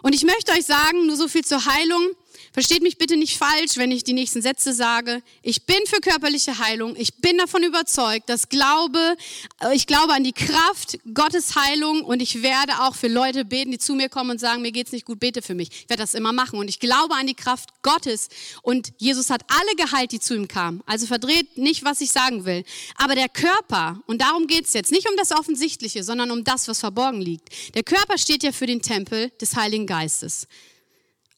und 0.03 0.15
ich 0.15 0.25
möchte 0.25 0.53
euch 0.53 0.65
sagen, 0.65 1.07
nur 1.07 1.17
so 1.17 1.29
viel 1.29 1.45
zur 1.45 1.65
Heilung. 1.67 2.11
Versteht 2.53 2.83
mich 2.83 2.99
bitte 2.99 3.17
nicht 3.17 3.39
falsch, 3.39 3.77
wenn 3.77 3.93
ich 3.93 4.03
die 4.03 4.13
nächsten 4.13 4.43
Sätze 4.43 4.73
sage. 4.73 5.23
Ich 5.43 5.67
bin 5.67 5.79
für 5.87 6.01
körperliche 6.01 6.59
Heilung. 6.59 6.97
Ich 6.97 7.15
bin 7.19 7.39
davon 7.39 7.63
überzeugt, 7.63 8.29
dass 8.29 8.49
Glaube, 8.49 9.17
äh, 9.61 9.75
ich 9.75 9.87
glaube 9.87 10.15
an 10.15 10.25
die 10.25 10.33
Kraft 10.33 10.99
Gottes 11.15 11.55
Heilung 11.55 12.03
und 12.03 12.21
ich 12.21 12.43
werde 12.43 12.81
auch 12.81 12.97
für 12.97 13.07
Leute 13.07 13.45
beten, 13.45 13.71
die 13.71 13.79
zu 13.79 13.95
mir 13.95 14.09
kommen 14.09 14.33
und 14.33 14.41
sagen, 14.41 14.63
mir 14.63 14.73
geht's 14.73 14.91
nicht 14.91 15.07
gut, 15.07 15.21
bete 15.21 15.43
für 15.43 15.55
mich. 15.55 15.71
Ich 15.71 15.89
werde 15.89 16.03
das 16.03 16.15
immer 16.15 16.33
machen 16.33 16.59
und 16.59 16.69
ich 16.69 16.81
glaube 16.81 17.15
an 17.15 17.29
die 17.29 17.35
Kraft 17.35 17.71
Gottes 17.83 18.29
und 18.63 18.93
Jesus 18.99 19.31
hat 19.31 19.43
alle 19.49 19.77
geheilt, 19.77 20.11
die 20.11 20.19
zu 20.19 20.35
ihm 20.35 20.49
kamen. 20.49 20.83
Also 20.87 21.07
verdreht 21.07 21.57
nicht, 21.57 21.85
was 21.85 22.01
ich 22.01 22.11
sagen 22.11 22.45
will. 22.45 22.65
Aber 22.97 23.15
der 23.15 23.29
Körper, 23.29 24.03
und 24.07 24.21
darum 24.21 24.49
geht's 24.49 24.73
jetzt, 24.73 24.91
nicht 24.91 25.09
um 25.09 25.17
das 25.17 25.31
Offensichtliche, 25.31 26.03
sondern 26.03 26.33
um 26.33 26.43
das, 26.43 26.67
was 26.67 26.81
verborgen 26.81 27.21
liegt. 27.21 27.49
Der 27.77 27.85
Körper 27.85 28.19
steht 28.19 28.43
ja 28.43 28.51
für 28.51 28.67
den 28.67 28.83
Tempel 28.83 29.31
des 29.41 29.55
Heiligen 29.55 29.87
Geistes. 29.87 30.49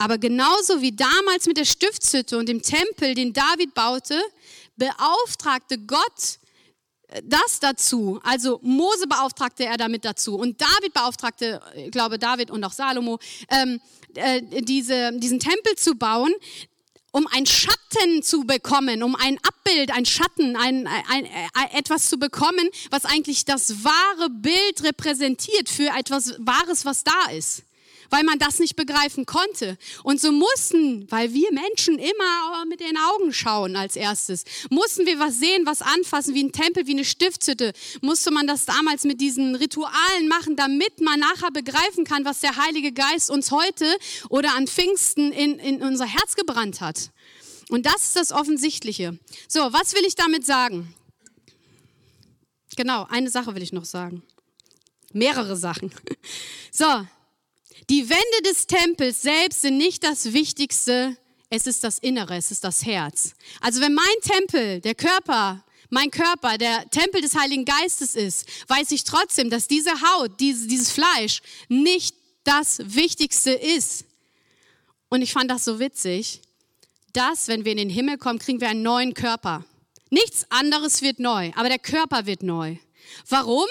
Aber 0.03 0.19
genauso 0.19 0.81
wie 0.81 0.91
damals 0.91 1.47
mit 1.47 1.57
der 1.57 1.65
Stiftshütte 1.65 2.37
und 2.37 2.49
dem 2.49 2.61
Tempel, 2.61 3.15
den 3.15 3.33
David 3.33 3.73
baute, 3.73 4.21
beauftragte 4.77 5.79
Gott 5.79 6.41
äh, 7.07 7.23
das 7.25 7.61
dazu. 7.61 8.19
Also 8.25 8.59
Mose 8.65 9.07
beauftragte 9.07 9.65
er 9.65 9.77
damit 9.77 10.05
dazu 10.05 10.35
und 10.35 10.61
David 10.61 10.93
beauftragte, 10.93 11.61
ich 11.77 11.93
glaube 11.93 12.19
David 12.19 12.51
und 12.51 12.65
auch 12.65 12.73
Salomo, 12.73 13.21
ähm, 13.49 13.81
äh, 14.15 14.43
diese, 14.63 15.13
diesen 15.21 15.39
Tempel 15.39 15.77
zu 15.77 15.95
bauen, 15.95 16.35
um 17.13 17.29
ein 17.29 17.47
Schatten 17.47 18.25
zu 18.25 18.41
bekommen, 18.41 19.05
um 19.05 19.15
ein 19.15 19.39
Abbild, 19.47 19.93
ein 19.93 20.05
Schatten, 20.05 20.57
ein, 20.57 20.89
ein, 20.89 21.29
ein, 21.55 21.71
etwas 21.75 22.09
zu 22.09 22.19
bekommen, 22.19 22.69
was 22.91 23.05
eigentlich 23.05 23.45
das 23.45 23.85
wahre 23.85 24.31
Bild 24.31 24.83
repräsentiert 24.83 25.69
für 25.69 25.91
etwas 25.97 26.35
Wahres, 26.41 26.85
was 26.85 27.05
da 27.05 27.31
ist 27.31 27.63
weil 28.13 28.25
man 28.25 28.39
das 28.39 28.59
nicht 28.59 28.77
begreifen 28.77 29.25
konnte. 29.25 29.79
Und 30.05 30.21
so 30.21 30.33
mussten, 30.33 31.11
weil 31.11 31.33
wir 31.33 31.51
Menschen 31.51 31.99
immer 31.99 32.65
mit 32.69 32.81
den 32.81 32.99
Augen 32.99 33.33
schauen 33.33 33.75
als 33.75 33.97
erstes, 33.97 34.45
mussten 34.69 35.07
wir 35.07 35.19
was 35.19 35.39
sehen, 35.39 35.65
was 35.65 35.81
anfassen, 35.81 36.35
wie 36.35 36.45
ein 36.45 36.53
Tempel, 36.53 36.87
wie 36.87 36.93
eine 36.93 37.07
Stiftshütte, 37.07 37.73
musste 38.03 38.31
man 38.31 38.47
das 38.47 38.67
damals 38.67 39.05
mit 39.05 39.23
diesen 39.23 39.55
Ritualen 39.55 40.29
machen, 40.29 40.57
damit 40.57 41.01
man 41.01 41.21
nachher 41.21 41.51
begreifen 41.51 42.05
kann, 42.05 42.27
was 42.27 42.41
der 42.41 42.57
Heilige 42.57 42.93
Geist 42.93 43.31
uns 43.31 43.51
heute 43.51 43.87
oder 44.29 44.55
an 44.57 44.67
Pfingsten 44.67 45.33
in, 45.33 45.59
in 45.59 45.83
unser 45.83 46.07
Herz 46.07 46.37
gebrannt 46.37 46.83
hat. 46.83 47.11
Und 47.71 47.87
das 47.87 48.05
ist 48.05 48.17
das 48.17 48.33
Offensichtliche. 48.33 49.19
So, 49.49 49.73
was 49.73 49.95
will 49.95 50.05
ich 50.07 50.17
damit 50.17 50.45
sagen? 50.45 50.95
Genau, 52.77 53.07
eine 53.09 53.31
Sache 53.31 53.55
will 53.55 53.63
ich 53.63 53.73
noch 53.73 53.87
sagen. 53.87 54.23
Mehrere 55.15 55.57
Sachen. 55.57 55.91
So, 56.75 56.87
die 57.91 58.09
Wände 58.09 58.49
des 58.49 58.67
Tempels 58.67 59.23
selbst 59.23 59.63
sind 59.63 59.77
nicht 59.77 60.05
das 60.05 60.33
Wichtigste, 60.33 61.17
es 61.51 61.67
ist 61.67 61.85
das 61.85 61.99
Innere, 61.99 62.37
es 62.37 62.51
ist 62.51 62.65
das 62.65 62.85
Herz. 62.85 63.35
Also 63.61 63.81
wenn 63.81 63.93
mein 63.93 64.05
Tempel, 64.23 64.81
der 64.81 64.95
Körper, 64.95 65.65
mein 65.91 66.11
Körper, 66.11 66.57
der 66.57 66.89
Tempel 66.89 67.21
des 67.21 67.37
Heiligen 67.37 67.67
Geistes 67.67 68.15
ist, 68.15 68.47
weiß 68.69 68.93
ich 68.93 69.05
trotzdem, 69.05 69.51
dass 69.51 69.69
diese 69.69 69.91
Haut, 69.91 70.41
dieses, 70.41 70.91
Fleisch 70.91 71.43
nicht 71.69 72.17
das 72.45 72.79
Wichtigste 72.83 73.53
ist. 73.53 74.07
Und 75.11 75.21
ich 75.21 75.33
fand 75.33 75.51
das 75.51 75.67
so 75.67 75.79
witzig, 75.79 76.41
dass, 77.13 77.49
wenn 77.49 77.67
wir 77.67 77.73
in 77.73 77.79
den 77.79 77.91
Himmel 77.91 78.17
kommen, 78.17 78.39
kriegen 78.39 78.63
wir 78.63 78.71
einen 78.71 78.83
neuen 78.83 79.13
Körper. 79.13 79.67
Nichts 80.09 80.47
anderes 80.51 81.03
wird 81.03 81.19
neu, 81.19 81.53
aber 81.55 81.69
der 81.69 81.79
Körper 81.79 82.25
wird 82.25 82.43
neu. 82.43 82.77
Warum? 83.29 83.67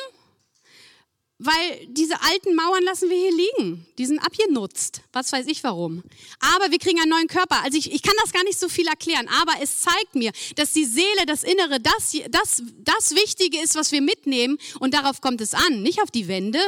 Weil 1.44 1.88
diese 1.88 2.22
alten 2.22 2.54
Mauern 2.54 2.84
lassen 2.84 3.10
wir 3.10 3.18
hier 3.18 3.32
liegen. 3.32 3.88
Die 3.98 4.06
sind 4.06 4.20
abgenutzt. 4.20 5.02
Was 5.12 5.32
weiß 5.32 5.48
ich 5.48 5.64
warum. 5.64 6.04
Aber 6.40 6.70
wir 6.70 6.78
kriegen 6.78 7.00
einen 7.00 7.10
neuen 7.10 7.28
Körper. 7.28 7.64
Also 7.64 7.80
ich, 7.80 7.92
ich 7.92 8.04
kann 8.04 8.14
das 8.22 8.32
gar 8.32 8.44
nicht 8.44 8.60
so 8.60 8.70
viel 8.70 8.88
erklären, 8.88 9.28
aber 9.42 9.54
es 9.60 9.80
zeigt 9.80 10.14
mir, 10.14 10.32
dass 10.56 10.74
die 10.74 10.86
Seele, 10.86 11.26
das 11.26 11.44
Innere, 11.44 11.80
das, 11.80 12.16
das, 12.30 12.62
das 12.84 13.16
Wichtige 13.16 13.60
ist, 13.60 13.74
was 13.74 13.92
wir 13.92 14.02
mitnehmen 14.02 14.60
und 14.80 14.94
darauf 14.94 15.20
kommt 15.20 15.42
es 15.42 15.56
an, 15.56 15.82
nicht 15.82 16.02
auf 16.04 16.12
die 16.12 16.28
Wände. 16.28 16.60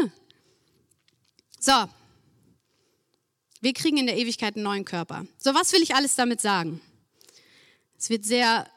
So. 1.60 1.88
Wir 3.62 3.74
kriegen 3.74 3.98
in 3.98 4.08
der 4.08 4.18
Ewigkeit 4.18 4.56
einen 4.56 4.64
neuen 4.64 4.86
Körper. 4.86 5.28
So, 5.38 5.54
was 5.54 5.72
will 5.72 5.84
ich 5.84 5.94
alles 5.94 6.16
damit 6.16 6.42
sagen? 6.42 6.82
Es 8.00 8.10
wird 8.10 8.26
sehr 8.26 8.68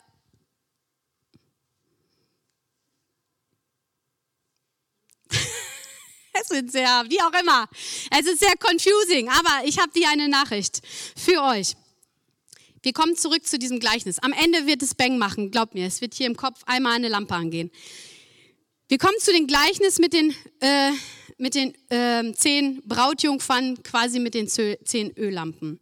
es 6.46 6.56
wird 6.56 6.70
sehr, 6.70 7.04
wie 7.08 7.20
auch 7.20 7.32
immer. 7.40 7.68
Es 8.10 8.26
ist 8.26 8.40
sehr 8.40 8.54
confusing, 8.58 9.28
aber 9.28 9.66
ich 9.66 9.78
habe 9.78 9.90
dir 9.92 10.08
eine 10.08 10.28
Nachricht 10.28 10.80
für 11.16 11.42
euch. 11.42 11.74
Wir 12.82 12.92
kommen 12.92 13.16
zurück 13.16 13.46
zu 13.46 13.58
diesem 13.58 13.80
Gleichnis. 13.80 14.18
Am 14.20 14.32
Ende 14.32 14.66
wird 14.66 14.82
es 14.82 14.94
Bang 14.94 15.18
machen, 15.18 15.50
glaubt 15.50 15.74
mir. 15.74 15.86
Es 15.86 16.00
wird 16.00 16.14
hier 16.14 16.26
im 16.26 16.36
Kopf 16.36 16.60
einmal 16.66 16.92
eine 16.92 17.08
Lampe 17.08 17.34
angehen. 17.34 17.70
Wir 18.88 18.98
kommen 18.98 19.18
zu 19.18 19.32
dem 19.32 19.48
Gleichnis 19.48 19.98
mit 19.98 20.12
den, 20.12 20.34
äh, 20.60 20.92
mit 21.38 21.56
den 21.56 21.74
äh, 21.90 22.32
zehn 22.32 22.80
Brautjungfern, 22.86 23.82
quasi 23.82 24.20
mit 24.20 24.34
den 24.34 24.46
zehn 24.46 25.16
Öllampen. 25.16 25.80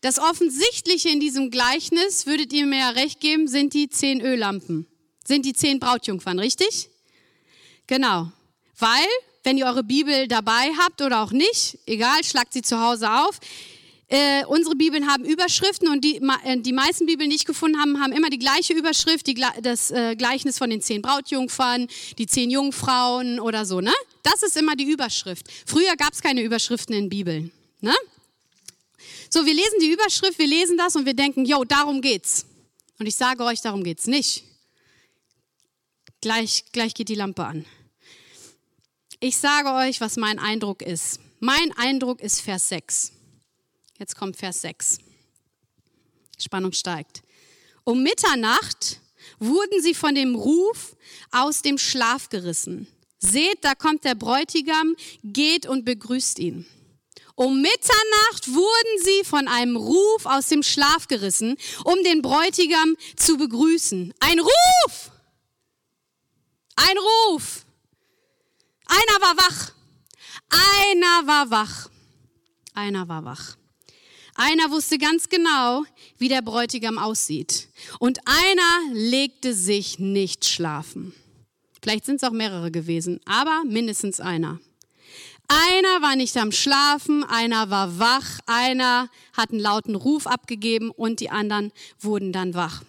Das 0.00 0.18
Offensichtliche 0.18 1.08
in 1.08 1.20
diesem 1.20 1.50
Gleichnis, 1.50 2.26
würdet 2.26 2.52
ihr 2.52 2.66
mir 2.66 2.78
ja 2.78 2.90
recht 2.90 3.20
geben, 3.20 3.46
sind 3.46 3.74
die 3.74 3.88
zehn 3.88 4.20
Öllampen. 4.20 4.86
Sind 5.24 5.44
die 5.44 5.52
zehn 5.52 5.78
Brautjungfern, 5.78 6.38
richtig? 6.38 6.88
Genau. 7.86 8.30
Weil, 8.78 9.08
wenn 9.48 9.56
ihr 9.56 9.64
eure 9.64 9.82
Bibel 9.82 10.28
dabei 10.28 10.72
habt 10.78 11.00
oder 11.00 11.22
auch 11.22 11.30
nicht, 11.32 11.78
egal, 11.86 12.22
schlagt 12.22 12.52
sie 12.52 12.60
zu 12.60 12.82
Hause 12.82 13.10
auf. 13.10 13.40
Äh, 14.08 14.44
unsere 14.44 14.76
Bibeln 14.76 15.10
haben 15.10 15.24
Überschriften 15.24 15.88
und 15.88 16.04
die, 16.04 16.20
äh, 16.44 16.60
die 16.60 16.74
meisten 16.74 17.06
Bibeln, 17.06 17.30
die 17.30 17.36
ich 17.36 17.46
gefunden 17.46 17.80
habe, 17.80 17.98
haben 17.98 18.12
immer 18.12 18.28
die 18.28 18.38
gleiche 18.38 18.74
Überschrift, 18.74 19.26
die, 19.26 19.42
das 19.62 19.90
äh, 19.90 20.16
Gleichnis 20.16 20.58
von 20.58 20.68
den 20.68 20.82
zehn 20.82 21.00
Brautjungfern, 21.00 21.88
die 22.18 22.26
zehn 22.26 22.50
Jungfrauen 22.50 23.40
oder 23.40 23.64
so. 23.64 23.80
Ne? 23.80 23.94
Das 24.22 24.42
ist 24.42 24.54
immer 24.54 24.76
die 24.76 24.84
Überschrift. 24.84 25.46
Früher 25.64 25.96
gab 25.96 26.12
es 26.12 26.20
keine 26.20 26.42
Überschriften 26.42 26.94
in 26.94 27.08
Bibeln. 27.08 27.50
Ne? 27.80 27.94
So, 29.30 29.46
wir 29.46 29.54
lesen 29.54 29.78
die 29.80 29.90
Überschrift, 29.90 30.38
wir 30.38 30.46
lesen 30.46 30.76
das 30.76 30.94
und 30.94 31.06
wir 31.06 31.14
denken, 31.14 31.46
jo, 31.46 31.64
darum 31.64 32.02
geht's. 32.02 32.44
Und 32.98 33.06
ich 33.06 33.16
sage 33.16 33.44
euch, 33.44 33.62
darum 33.62 33.82
geht's 33.82 34.08
nicht. 34.08 34.44
Gleich, 36.20 36.66
gleich 36.72 36.92
geht 36.92 37.08
die 37.08 37.14
Lampe 37.14 37.46
an. 37.46 37.64
Ich 39.20 39.36
sage 39.36 39.72
euch, 39.72 40.00
was 40.00 40.16
mein 40.16 40.38
Eindruck 40.38 40.80
ist. 40.80 41.18
Mein 41.40 41.76
Eindruck 41.76 42.20
ist 42.20 42.40
Vers 42.40 42.68
6. 42.68 43.12
Jetzt 43.98 44.16
kommt 44.16 44.36
Vers 44.36 44.60
6. 44.60 44.98
Spannung 46.38 46.70
steigt. 46.70 47.22
Um 47.82 48.04
Mitternacht 48.04 49.00
wurden 49.40 49.82
sie 49.82 49.94
von 49.94 50.14
dem 50.14 50.36
Ruf 50.36 50.96
aus 51.32 51.62
dem 51.62 51.78
Schlaf 51.78 52.28
gerissen. 52.28 52.86
Seht, 53.18 53.64
da 53.64 53.74
kommt 53.74 54.04
der 54.04 54.14
Bräutigam, 54.14 54.94
geht 55.24 55.66
und 55.66 55.84
begrüßt 55.84 56.38
ihn. 56.38 56.64
Um 57.34 57.60
Mitternacht 57.60 58.54
wurden 58.54 59.02
sie 59.02 59.24
von 59.24 59.48
einem 59.48 59.74
Ruf 59.74 60.26
aus 60.26 60.46
dem 60.46 60.62
Schlaf 60.62 61.08
gerissen, 61.08 61.56
um 61.82 62.00
den 62.04 62.22
Bräutigam 62.22 62.96
zu 63.16 63.36
begrüßen. 63.36 64.14
Ein 64.20 64.38
Ruf! 64.38 65.10
Ein 66.76 66.96
Ruf! 66.98 67.64
Einer 68.88 69.20
war 69.20 69.36
wach. 69.36 69.72
Einer 70.50 71.26
war 71.26 71.50
wach. 71.50 71.90
Einer 72.74 73.08
war 73.08 73.24
wach. 73.24 73.56
Einer 74.34 74.70
wusste 74.70 74.98
ganz 74.98 75.28
genau, 75.28 75.84
wie 76.16 76.28
der 76.28 76.42
Bräutigam 76.42 76.98
aussieht. 76.98 77.68
Und 77.98 78.20
einer 78.24 78.94
legte 78.94 79.52
sich 79.52 79.98
nicht 79.98 80.44
schlafen. 80.44 81.12
Vielleicht 81.82 82.06
sind 82.06 82.16
es 82.16 82.24
auch 82.24 82.32
mehrere 82.32 82.70
gewesen, 82.70 83.20
aber 83.24 83.62
mindestens 83.64 84.20
einer. 84.20 84.60
Einer 85.48 86.02
war 86.02 86.14
nicht 86.14 86.36
am 86.36 86.52
Schlafen, 86.52 87.24
einer 87.24 87.70
war 87.70 87.98
wach, 87.98 88.38
einer 88.46 89.08
hat 89.32 89.50
einen 89.50 89.60
lauten 89.60 89.94
Ruf 89.94 90.26
abgegeben 90.26 90.90
und 90.90 91.20
die 91.20 91.30
anderen 91.30 91.72
wurden 91.98 92.32
dann 92.32 92.54
wach. 92.54 92.82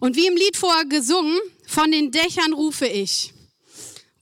Und 0.00 0.16
wie 0.16 0.26
im 0.26 0.36
Lied 0.36 0.56
vorher 0.56 0.84
gesungen, 0.84 1.38
von 1.66 1.90
den 1.90 2.12
Dächern 2.12 2.52
rufe 2.52 2.86
ich. 2.86 3.34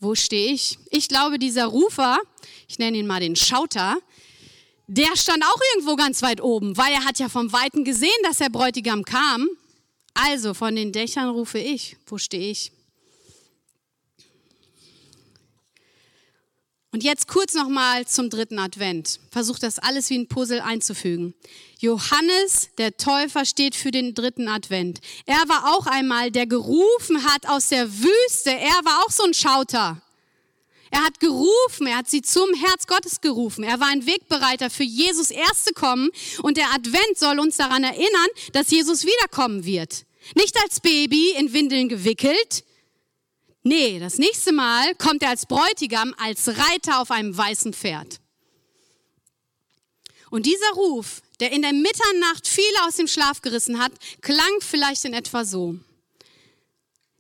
Wo 0.00 0.14
stehe 0.14 0.52
ich? 0.52 0.78
Ich 0.90 1.08
glaube, 1.08 1.38
dieser 1.38 1.66
Rufer, 1.66 2.18
ich 2.66 2.78
nenne 2.78 2.96
ihn 2.96 3.06
mal 3.06 3.20
den 3.20 3.36
Schauter, 3.36 3.98
der 4.86 5.14
stand 5.14 5.44
auch 5.44 5.60
irgendwo 5.74 5.94
ganz 5.94 6.22
weit 6.22 6.40
oben, 6.40 6.76
weil 6.78 6.92
er 6.92 7.04
hat 7.04 7.18
ja 7.18 7.28
vom 7.28 7.52
Weiten 7.52 7.84
gesehen, 7.84 8.10
dass 8.24 8.38
der 8.38 8.48
Bräutigam 8.48 9.04
kam. 9.04 9.46
Also 10.14 10.54
von 10.54 10.74
den 10.74 10.90
Dächern 10.90 11.28
rufe 11.28 11.58
ich, 11.58 11.96
wo 12.06 12.16
stehe 12.16 12.50
ich? 12.50 12.72
Und 16.92 17.05
jetzt 17.05 17.29
kurz 17.29 17.55
nochmal 17.55 18.07
zum 18.07 18.31
dritten 18.31 18.59
Advent. 18.59 19.20
Versucht 19.31 19.62
das 19.62 19.79
alles 19.79 20.11
wie 20.11 20.18
ein 20.18 20.26
Puzzle 20.26 20.61
einzufügen. 20.61 21.35
Johannes, 21.79 22.70
der 22.79 22.96
Täufer, 22.96 23.44
steht 23.44 23.76
für 23.76 23.92
den 23.92 24.14
dritten 24.14 24.48
Advent. 24.48 25.00
Er 25.24 25.48
war 25.48 25.72
auch 25.72 25.87
einmal, 25.87 26.33
der 26.33 26.46
gerufen 26.46 27.24
hat 27.24 27.48
aus 27.48 27.68
der 27.68 27.92
Wüste. 27.92 28.50
Er 28.50 28.81
war 28.85 29.05
auch 29.05 29.11
so 29.11 29.22
ein 29.22 29.35
Schauter. 29.35 30.03
Er 30.90 31.05
hat 31.05 31.20
gerufen, 31.20 31.87
er 31.87 31.98
hat 31.98 32.11
sie 32.11 32.22
zum 32.22 32.53
Herz 32.55 32.88
Gottes 32.88 33.20
gerufen. 33.20 33.62
Er 33.62 33.79
war 33.79 33.88
ein 33.88 34.07
Wegbereiter 34.07 34.70
für 34.70 34.83
Jesus 34.83 35.31
erste 35.31 35.72
kommen 35.72 36.11
und 36.42 36.57
der 36.57 36.74
Advent 36.74 37.16
soll 37.16 37.38
uns 37.38 37.57
daran 37.57 37.85
erinnern, 37.85 38.29
dass 38.53 38.70
Jesus 38.70 39.05
wiederkommen 39.05 39.64
wird. 39.64 40.05
Nicht 40.35 40.57
als 40.62 40.81
Baby 40.81 41.35
in 41.38 41.53
Windeln 41.53 41.88
gewickelt. 41.88 42.64
Nee, 43.62 43.99
das 43.99 44.16
nächste 44.16 44.53
Mal 44.53 44.94
kommt 44.94 45.23
er 45.23 45.31
als 45.31 45.44
Bräutigam, 45.46 46.14
als 46.18 46.49
Reiter 46.49 47.01
auf 47.01 47.11
einem 47.11 47.37
weißen 47.37 47.75
Pferd. 47.75 48.20
Und 50.31 50.46
dieser 50.46 50.70
Ruf, 50.75 51.20
der 51.40 51.53
in 51.53 51.62
der 51.62 51.73
Mitternacht 51.73 52.46
viele 52.46 52.85
aus 52.87 52.96
dem 52.96 53.07
Schlaf 53.07 53.42
gerissen 53.42 53.79
hat, 53.79 53.92
klang 54.23 54.61
vielleicht 54.61 55.05
in 55.05 55.12
etwa 55.12 55.44
so. 55.44 55.77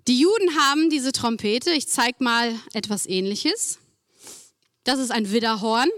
Die 0.06 0.18
Juden 0.18 0.56
haben 0.56 0.88
diese 0.88 1.12
Trompete. 1.12 1.72
Ich 1.72 1.88
zeige 1.88 2.22
mal 2.24 2.58
etwas 2.72 3.06
Ähnliches. 3.06 3.78
Das 4.84 4.98
ist 4.98 5.10
ein 5.10 5.30
Widderhorn. 5.30 5.90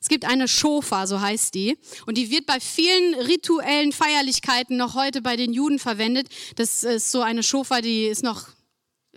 Es 0.00 0.08
gibt 0.08 0.24
eine 0.24 0.48
Schofa, 0.48 1.06
so 1.06 1.20
heißt 1.20 1.54
die. 1.54 1.78
Und 2.06 2.18
die 2.18 2.30
wird 2.30 2.46
bei 2.46 2.58
vielen 2.58 3.14
rituellen 3.14 3.92
Feierlichkeiten 3.92 4.76
noch 4.76 4.94
heute 4.94 5.22
bei 5.22 5.36
den 5.36 5.52
Juden 5.52 5.78
verwendet. 5.78 6.28
Das 6.56 6.82
ist 6.82 7.12
so 7.12 7.22
eine 7.22 7.42
Schofa, 7.42 7.80
die 7.80 8.06
ist 8.06 8.22
noch 8.22 8.48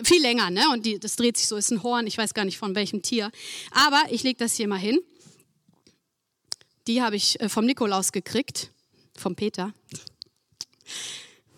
viel 0.04 0.22
länger, 0.22 0.50
ne? 0.50 0.70
Und 0.72 0.86
die, 0.86 1.00
das 1.00 1.16
dreht 1.16 1.38
sich 1.38 1.48
so, 1.48 1.56
ist 1.56 1.72
ein 1.72 1.84
Horn, 1.84 2.08
ich 2.08 2.18
weiß 2.18 2.34
gar 2.34 2.46
nicht 2.46 2.58
von 2.58 2.76
welchem 2.76 3.02
Tier. 3.02 3.32
Aber 3.72 4.02
ich 4.10 4.24
lege 4.24 4.38
das 4.38 4.56
hier 4.56 4.68
mal 4.68 4.80
hin. 4.80 5.00
Die 6.88 7.02
habe 7.02 7.16
ich 7.16 7.40
äh, 7.40 7.50
vom 7.50 7.66
Nikolaus 7.66 8.12
gekriegt, 8.12 8.72
vom 9.18 9.36
Peter. 9.36 9.74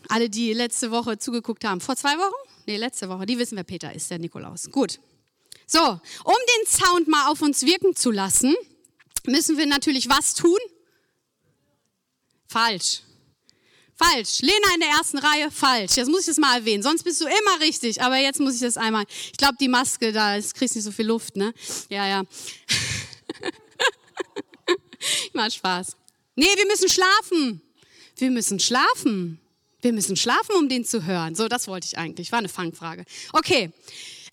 Alle, 0.10 0.30
die 0.30 0.54
letzte 0.54 0.92
Woche 0.92 1.18
zugeguckt 1.18 1.64
haben, 1.64 1.80
vor 1.80 1.96
zwei 1.96 2.18
Wochen? 2.18 2.50
Nee, 2.66 2.78
letzte 2.78 3.08
Woche. 3.10 3.26
Die 3.26 3.38
wissen, 3.38 3.56
wer 3.56 3.64
Peter 3.64 3.94
ist, 3.94 4.12
der 4.12 4.20
Nikolaus. 4.20 4.70
Gut. 4.70 5.00
So, 5.66 5.80
um 5.80 6.36
den 6.36 6.68
Sound 6.68 7.08
mal 7.08 7.32
auf 7.32 7.42
uns 7.42 7.66
wirken 7.66 7.96
zu 7.96 8.12
lassen, 8.12 8.54
müssen 9.26 9.58
wir 9.58 9.66
natürlich 9.66 10.10
was 10.10 10.34
tun? 10.34 10.58
Falsch. 12.48 13.04
Falsch. 14.02 14.42
Lena 14.42 14.74
in 14.74 14.80
der 14.80 14.90
ersten 14.90 15.20
Reihe, 15.20 15.52
falsch. 15.52 15.98
Jetzt 15.98 16.10
muss 16.10 16.22
ich 16.22 16.28
das 16.28 16.38
mal 16.38 16.58
erwähnen. 16.58 16.82
Sonst 16.82 17.04
bist 17.04 17.22
du 17.22 17.26
immer 17.26 17.60
richtig. 17.60 18.02
Aber 18.02 18.18
jetzt 18.18 18.40
muss 18.40 18.56
ich 18.56 18.62
das 18.62 18.78
einmal. 18.78 19.06
Ich 19.10 19.38
glaube, 19.38 19.56
die 19.60 19.68
Maske, 19.68 20.12
da 20.12 20.36
ist, 20.36 20.56
kriegst 20.56 20.76
nicht 20.76 20.86
so 20.86 20.92
viel 20.92 21.08
Luft, 21.08 21.36
ne? 21.36 21.54
Ja, 21.90 22.08
ja. 22.08 22.24
Macht 25.34 25.54
Spaß. 25.54 25.98
Nee, 26.36 26.48
wir 26.56 26.68
müssen 26.68 26.90
schlafen. 26.90 27.62
Wir 28.16 28.32
müssen 28.32 28.60
schlafen. 28.60 29.41
Wir 29.82 29.94
müssen 29.94 30.16
schlafen, 30.16 30.56
um 30.58 30.70
den 30.70 30.86
zu 30.86 31.06
hören. 31.06 31.36
So, 31.36 31.48
das 31.48 31.68
wollte 31.68 31.88
ich 31.88 31.98
eigentlich. 31.98 32.32
War 32.32 32.40
eine 32.40 32.50
Fangfrage. 32.50 33.06
Okay. 33.34 33.72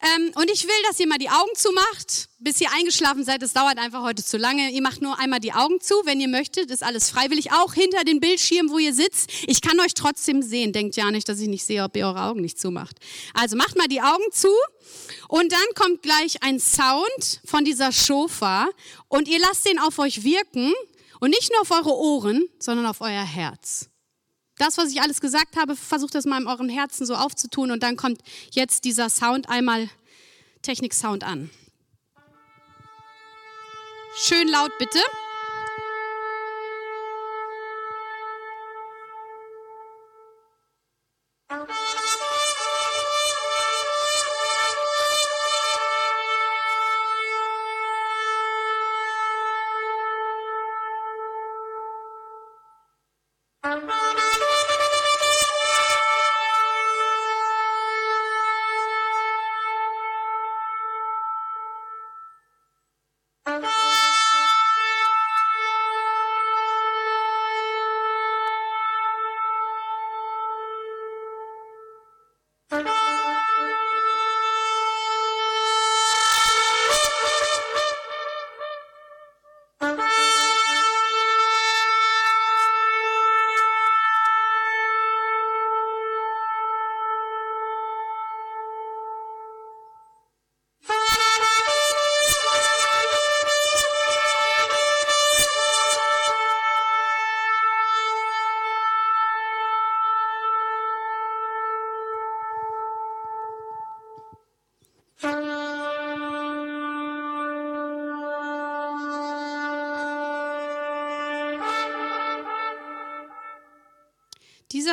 Ähm, 0.00 0.30
und 0.36 0.48
ich 0.48 0.64
will, 0.64 0.82
dass 0.86 1.00
ihr 1.00 1.08
mal 1.08 1.18
die 1.18 1.28
Augen 1.28 1.50
zumacht, 1.56 2.28
bis 2.38 2.60
ihr 2.60 2.70
eingeschlafen 2.72 3.24
seid. 3.24 3.42
Das 3.42 3.52
dauert 3.52 3.78
einfach 3.78 4.04
heute 4.04 4.24
zu 4.24 4.36
lange. 4.36 4.70
Ihr 4.70 4.82
macht 4.82 5.02
nur 5.02 5.18
einmal 5.18 5.40
die 5.40 5.52
Augen 5.52 5.80
zu, 5.80 5.94
wenn 6.04 6.20
ihr 6.20 6.28
möchtet. 6.28 6.70
Ist 6.70 6.84
alles 6.84 7.10
freiwillig. 7.10 7.50
Auch 7.50 7.74
hinter 7.74 8.04
den 8.04 8.20
Bildschirmen, 8.20 8.70
wo 8.70 8.78
ihr 8.78 8.94
sitzt. 8.94 9.30
Ich 9.48 9.60
kann 9.60 9.80
euch 9.80 9.94
trotzdem 9.94 10.40
sehen. 10.40 10.72
Denkt 10.72 10.94
ja 10.94 11.10
nicht, 11.10 11.28
dass 11.28 11.40
ich 11.40 11.48
nicht 11.48 11.64
sehe, 11.64 11.82
ob 11.82 11.96
ihr 11.96 12.06
eure 12.06 12.22
Augen 12.22 12.42
nicht 12.42 12.60
zumacht. 12.60 12.96
Also 13.34 13.56
macht 13.56 13.76
mal 13.76 13.88
die 13.88 14.00
Augen 14.00 14.30
zu. 14.30 14.52
Und 15.26 15.50
dann 15.50 15.66
kommt 15.74 16.02
gleich 16.02 16.44
ein 16.44 16.60
Sound 16.60 17.40
von 17.44 17.64
dieser 17.64 17.90
Schofa. 17.90 18.68
Und 19.08 19.26
ihr 19.26 19.40
lasst 19.40 19.66
den 19.66 19.80
auf 19.80 19.98
euch 19.98 20.22
wirken. 20.22 20.72
Und 21.18 21.30
nicht 21.30 21.50
nur 21.50 21.62
auf 21.62 21.72
eure 21.72 21.96
Ohren, 21.96 22.48
sondern 22.60 22.86
auf 22.86 23.00
euer 23.00 23.24
Herz 23.24 23.88
das, 24.58 24.76
was 24.76 24.90
ich 24.90 25.00
alles 25.00 25.20
gesagt 25.20 25.56
habe, 25.56 25.76
versucht 25.76 26.14
das 26.14 26.24
mal 26.24 26.40
in 26.40 26.46
euren 26.46 26.68
Herzen 26.68 27.06
so 27.06 27.14
aufzutun 27.14 27.70
und 27.70 27.82
dann 27.82 27.96
kommt 27.96 28.20
jetzt 28.52 28.84
dieser 28.84 29.08
Sound 29.08 29.48
einmal 29.48 29.88
Technik-Sound 30.62 31.24
an. 31.24 31.50
Schön 34.16 34.48
laut 34.48 34.72
bitte. 34.78 34.98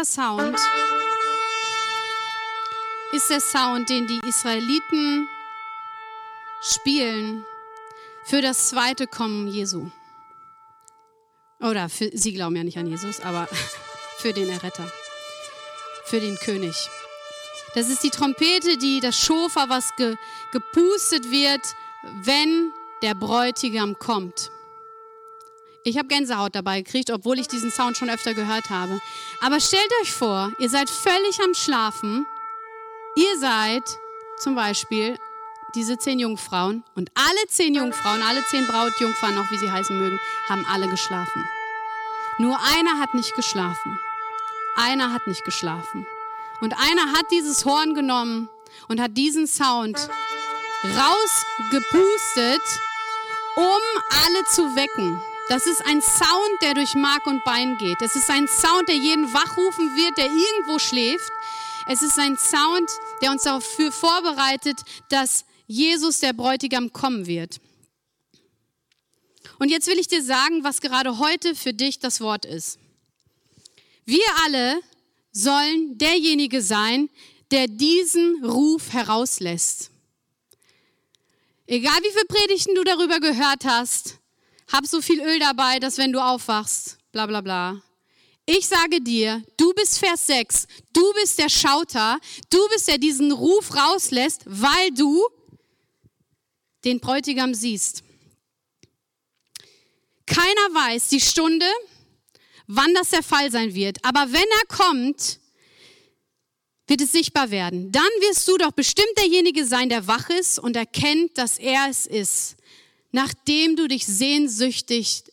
Dieser 0.06 0.22
Sound 0.22 0.60
ist 3.12 3.30
der 3.30 3.40
Sound, 3.40 3.90
den 3.90 4.08
die 4.08 4.20
Israeliten 4.28 5.28
spielen 6.62 7.46
für 8.26 8.42
das 8.42 8.70
zweite 8.70 9.08
Kommen 9.08 9.48
Jesu. 9.48 9.90
Oder 11.60 11.90
für, 11.90 12.10
sie 12.14 12.34
glauben 12.34 12.56
ja 12.56 12.64
nicht 12.64 12.78
an 12.78 12.88
Jesus, 12.88 13.20
aber 13.22 13.48
für 14.18 14.34
den 14.34 14.50
Erretter, 14.50 14.92
für 16.06 16.20
den 16.20 16.38
König. 16.38 16.76
Das 17.74 17.90
ist 17.90 18.04
die 18.04 18.10
Trompete, 18.10 18.78
die 18.78 19.00
das 19.00 19.18
Schofa, 19.18 19.70
was 19.70 19.96
ge, 19.96 20.16
gepustet 20.52 21.32
wird, 21.32 21.62
wenn 22.24 22.72
der 23.02 23.16
Bräutigam 23.16 23.98
kommt. 23.98 24.52
Ich 25.88 26.00
habe 26.00 26.08
Gänsehaut 26.08 26.56
dabei 26.56 26.82
gekriegt, 26.82 27.12
obwohl 27.12 27.38
ich 27.38 27.48
diesen 27.48 27.70
Sound 27.70 27.96
schon 27.96 28.10
öfter 28.10 28.34
gehört 28.34 28.72
habe. 28.72 29.00
Aber 29.40 29.60
stellt 29.60 29.92
euch 30.02 30.12
vor, 30.12 30.52
ihr 30.58 30.68
seid 30.68 30.90
völlig 30.90 31.40
am 31.44 31.54
Schlafen. 31.54 32.26
Ihr 33.16 33.40
seid 33.40 33.84
zum 34.40 34.56
Beispiel 34.56 35.16
diese 35.76 36.00
zehn 36.00 36.18
Jungfrauen 36.18 36.84
und 36.96 37.12
alle 37.14 37.48
zehn 37.50 37.76
Jungfrauen, 37.76 38.24
alle 38.24 38.44
zehn 38.48 38.66
Brautjungfern, 38.66 39.38
auch 39.38 39.52
wie 39.52 39.60
sie 39.60 39.72
heißen 39.72 39.96
mögen, 39.96 40.20
haben 40.50 40.66
alle 40.66 40.88
geschlafen. 40.88 41.48
Nur 42.40 42.58
einer 42.60 43.00
hat 43.00 43.14
nicht 43.14 43.36
geschlafen. 43.36 44.00
Einer 44.76 45.14
hat 45.14 45.28
nicht 45.28 45.46
geschlafen. 45.46 46.08
Und 46.62 46.74
einer 46.74 47.12
hat 47.12 47.30
dieses 47.30 47.64
Horn 47.64 47.94
genommen 47.94 48.50
und 48.88 49.00
hat 49.00 49.16
diesen 49.16 49.46
Sound 49.46 50.10
rausgepustet, 50.84 52.64
um 53.56 53.82
alle 54.26 54.44
zu 54.46 54.76
wecken. 54.76 55.22
Das 55.48 55.68
ist 55.68 55.86
ein 55.86 56.02
Sound, 56.02 56.62
der 56.64 56.74
durch 56.74 56.96
Mark 56.96 57.28
und 57.28 57.44
Bein 57.44 57.78
geht. 57.78 58.02
Es 58.02 58.16
ist 58.16 58.30
ein 58.32 58.48
Sound, 58.48 58.88
der 58.88 58.96
jeden 58.96 59.32
wachrufen 59.32 59.96
wird, 59.96 60.18
der 60.18 60.26
irgendwo 60.26 60.80
schläft. 60.80 61.32
Es 61.88 62.02
ist 62.02 62.18
ein 62.18 62.36
Sound, 62.36 62.90
der 63.22 63.32
uns 63.32 63.44
dafür 63.44 63.92
vorbereitet, 63.92 64.80
dass 65.10 65.46
Jesus, 65.68 66.20
der 66.20 66.34
Bräutigam, 66.34 66.92
kommen 66.92 67.28
wird. 67.28 67.62
Und 69.60 69.70
jetzt 69.70 69.88
will 69.88 70.00
ich 70.00 70.08
dir 70.08 70.24
sagen, 70.24 70.64
was 70.64 70.82
gerade 70.82 71.20
heute 71.20 71.54
für 71.54 71.74
dich 71.74 72.00
das 72.00 72.22
Wort 72.22 72.46
ist. 72.46 72.80
Wir 74.04 74.26
alle 74.46 74.80
sollen 75.32 75.98
derjenige 75.98 76.64
sein, 76.64 77.10
der 77.52 77.68
diesen 77.68 78.44
Ruf 78.44 78.94
herauslässt. 78.94 79.92
Egal 81.68 81.98
wie 82.02 82.12
viele 82.12 82.26
Predigten 82.26 82.76
du 82.76 82.84
darüber 82.84 83.20
gehört 83.20 83.64
hast, 83.66 84.20
hab 84.72 84.86
so 84.86 85.02
viel 85.02 85.22
Öl 85.22 85.40
dabei, 85.40 85.80
dass 85.80 85.98
wenn 85.98 86.12
du 86.12 86.20
aufwachst, 86.20 86.98
bla 87.12 87.26
bla 87.26 87.42
bla. 87.42 87.82
Ich 88.46 88.68
sage 88.68 89.02
dir, 89.02 89.44
du 89.58 89.74
bist 89.74 89.98
Vers 89.98 90.28
6, 90.28 90.68
du 90.94 91.14
bist 91.14 91.40
der 91.40 91.50
Schauter, 91.50 92.20
du 92.50 92.60
bist 92.70 92.88
der 92.88 93.00
diesen 93.00 93.32
Ruf 93.32 93.76
rauslässt, 93.76 94.44
weil 94.46 94.92
du 94.92 95.26
den 96.84 97.00
Bräutigam 97.00 97.56
siehst. 97.56 98.04
Keiner 100.28 100.46
weiß 100.74 101.10
die 101.10 101.22
Stunde, 101.22 101.66
wann 102.68 102.94
das 102.94 103.10
der 103.10 103.24
Fall 103.24 103.52
sein 103.52 103.74
wird. 103.74 103.98
Aber 104.04 104.32
wenn 104.32 104.42
er 104.42 104.76
kommt, 104.76 105.40
wird 106.88 107.02
es 107.02 107.12
sichtbar 107.12 107.50
werden. 107.50 107.92
Dann 107.92 108.04
wirst 108.22 108.48
du 108.48 108.58
doch 108.58 108.72
bestimmt 108.72 109.18
derjenige 109.18 109.66
sein, 109.66 109.90
der 109.90 110.08
wach 110.08 110.30
ist 110.30 110.60
und 110.60 110.76
erkennt, 110.76 111.38
dass 111.38 111.58
er 111.58 111.88
es 111.90 112.06
ist, 112.06 112.58
nachdem 113.16 113.78
du 113.78 113.88
dich 113.88 114.06
sehnsüchtig 114.06 115.24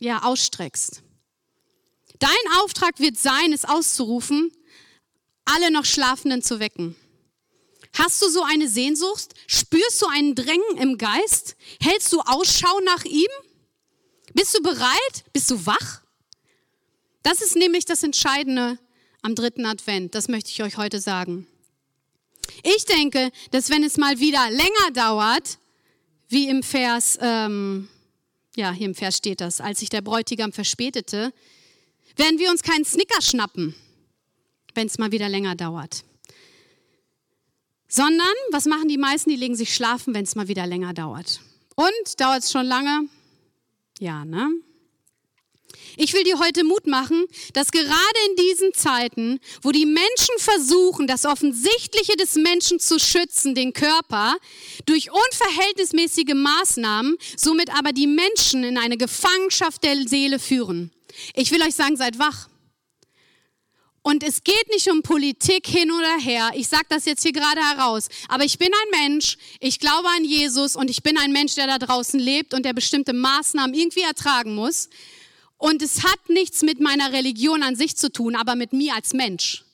ja, 0.00 0.22
ausstreckst. 0.22 1.02
Dein 2.18 2.30
Auftrag 2.62 2.98
wird 3.00 3.18
sein, 3.18 3.52
es 3.52 3.66
auszurufen, 3.66 4.50
alle 5.44 5.70
noch 5.70 5.84
Schlafenden 5.84 6.42
zu 6.42 6.58
wecken. 6.58 6.96
Hast 7.92 8.22
du 8.22 8.30
so 8.30 8.42
eine 8.42 8.66
Sehnsucht? 8.66 9.34
Spürst 9.46 10.00
du 10.00 10.06
einen 10.06 10.34
Drängen 10.34 10.78
im 10.78 10.96
Geist? 10.96 11.56
Hältst 11.82 12.14
du 12.14 12.20
Ausschau 12.20 12.80
nach 12.86 13.04
ihm? 13.04 13.30
Bist 14.32 14.56
du 14.56 14.62
bereit? 14.62 15.24
Bist 15.34 15.50
du 15.50 15.66
wach? 15.66 16.00
Das 17.22 17.42
ist 17.42 17.56
nämlich 17.56 17.84
das 17.84 18.02
Entscheidende 18.02 18.78
am 19.20 19.34
dritten 19.34 19.66
Advent. 19.66 20.14
Das 20.14 20.28
möchte 20.28 20.50
ich 20.50 20.62
euch 20.62 20.78
heute 20.78 20.98
sagen. 20.98 21.46
Ich 22.62 22.86
denke, 22.86 23.30
dass 23.50 23.68
wenn 23.68 23.84
es 23.84 23.98
mal 23.98 24.18
wieder 24.18 24.50
länger 24.50 24.90
dauert, 24.94 25.58
wie 26.28 26.48
im 26.48 26.62
Vers, 26.62 27.18
ähm, 27.20 27.88
ja, 28.56 28.72
hier 28.72 28.86
im 28.86 28.94
Vers 28.94 29.16
steht 29.16 29.40
das, 29.40 29.60
als 29.60 29.80
sich 29.80 29.88
der 29.88 30.02
Bräutigam 30.02 30.52
verspätete, 30.52 31.32
werden 32.16 32.38
wir 32.38 32.50
uns 32.50 32.62
keinen 32.62 32.84
Snicker 32.84 33.22
schnappen, 33.22 33.74
wenn 34.74 34.86
es 34.86 34.98
mal 34.98 35.12
wieder 35.12 35.28
länger 35.28 35.54
dauert. 35.54 36.04
Sondern, 37.88 38.26
was 38.50 38.66
machen 38.66 38.88
die 38.88 38.98
meisten? 38.98 39.30
Die 39.30 39.36
legen 39.36 39.56
sich 39.56 39.74
schlafen, 39.74 40.12
wenn 40.14 40.24
es 40.24 40.34
mal 40.34 40.48
wieder 40.48 40.66
länger 40.66 40.92
dauert. 40.92 41.40
Und 41.74 42.20
dauert 42.20 42.42
es 42.42 42.52
schon 42.52 42.66
lange? 42.66 43.08
Ja, 43.98 44.24
ne? 44.24 44.50
Ich 46.00 46.12
will 46.12 46.22
dir 46.22 46.38
heute 46.38 46.62
Mut 46.62 46.86
machen, 46.86 47.26
dass 47.54 47.72
gerade 47.72 48.18
in 48.28 48.36
diesen 48.36 48.72
Zeiten, 48.72 49.40
wo 49.62 49.72
die 49.72 49.84
Menschen 49.84 50.38
versuchen, 50.38 51.08
das 51.08 51.24
Offensichtliche 51.24 52.16
des 52.16 52.36
Menschen 52.36 52.78
zu 52.78 53.00
schützen, 53.00 53.56
den 53.56 53.72
Körper, 53.72 54.36
durch 54.86 55.10
unverhältnismäßige 55.10 56.34
Maßnahmen, 56.34 57.16
somit 57.36 57.76
aber 57.76 57.90
die 57.90 58.06
Menschen 58.06 58.62
in 58.62 58.78
eine 58.78 58.96
Gefangenschaft 58.96 59.82
der 59.82 60.06
Seele 60.06 60.38
führen. 60.38 60.92
Ich 61.34 61.50
will 61.50 61.62
euch 61.62 61.74
sagen, 61.74 61.96
seid 61.96 62.20
wach. 62.20 62.48
Und 64.02 64.22
es 64.22 64.44
geht 64.44 64.68
nicht 64.70 64.88
um 64.88 65.02
Politik 65.02 65.66
hin 65.66 65.90
oder 65.90 66.16
her. 66.18 66.52
Ich 66.54 66.68
sage 66.68 66.86
das 66.90 67.06
jetzt 67.06 67.24
hier 67.24 67.32
gerade 67.32 67.60
heraus. 67.60 68.08
Aber 68.28 68.44
ich 68.44 68.56
bin 68.56 68.70
ein 68.72 69.02
Mensch, 69.02 69.36
ich 69.58 69.80
glaube 69.80 70.08
an 70.16 70.24
Jesus 70.24 70.76
und 70.76 70.90
ich 70.90 71.02
bin 71.02 71.18
ein 71.18 71.32
Mensch, 71.32 71.56
der 71.56 71.66
da 71.66 71.78
draußen 71.78 72.20
lebt 72.20 72.54
und 72.54 72.64
der 72.64 72.72
bestimmte 72.72 73.12
Maßnahmen 73.12 73.74
irgendwie 73.74 74.02
ertragen 74.02 74.54
muss. 74.54 74.88
Und 75.58 75.82
es 75.82 76.04
hat 76.04 76.28
nichts 76.28 76.62
mit 76.62 76.80
meiner 76.80 77.12
Religion 77.12 77.62
an 77.62 77.76
sich 77.76 77.96
zu 77.96 78.10
tun, 78.10 78.36
aber 78.36 78.54
mit 78.54 78.72
mir 78.72 78.94
als 78.94 79.12
Mensch. 79.12 79.64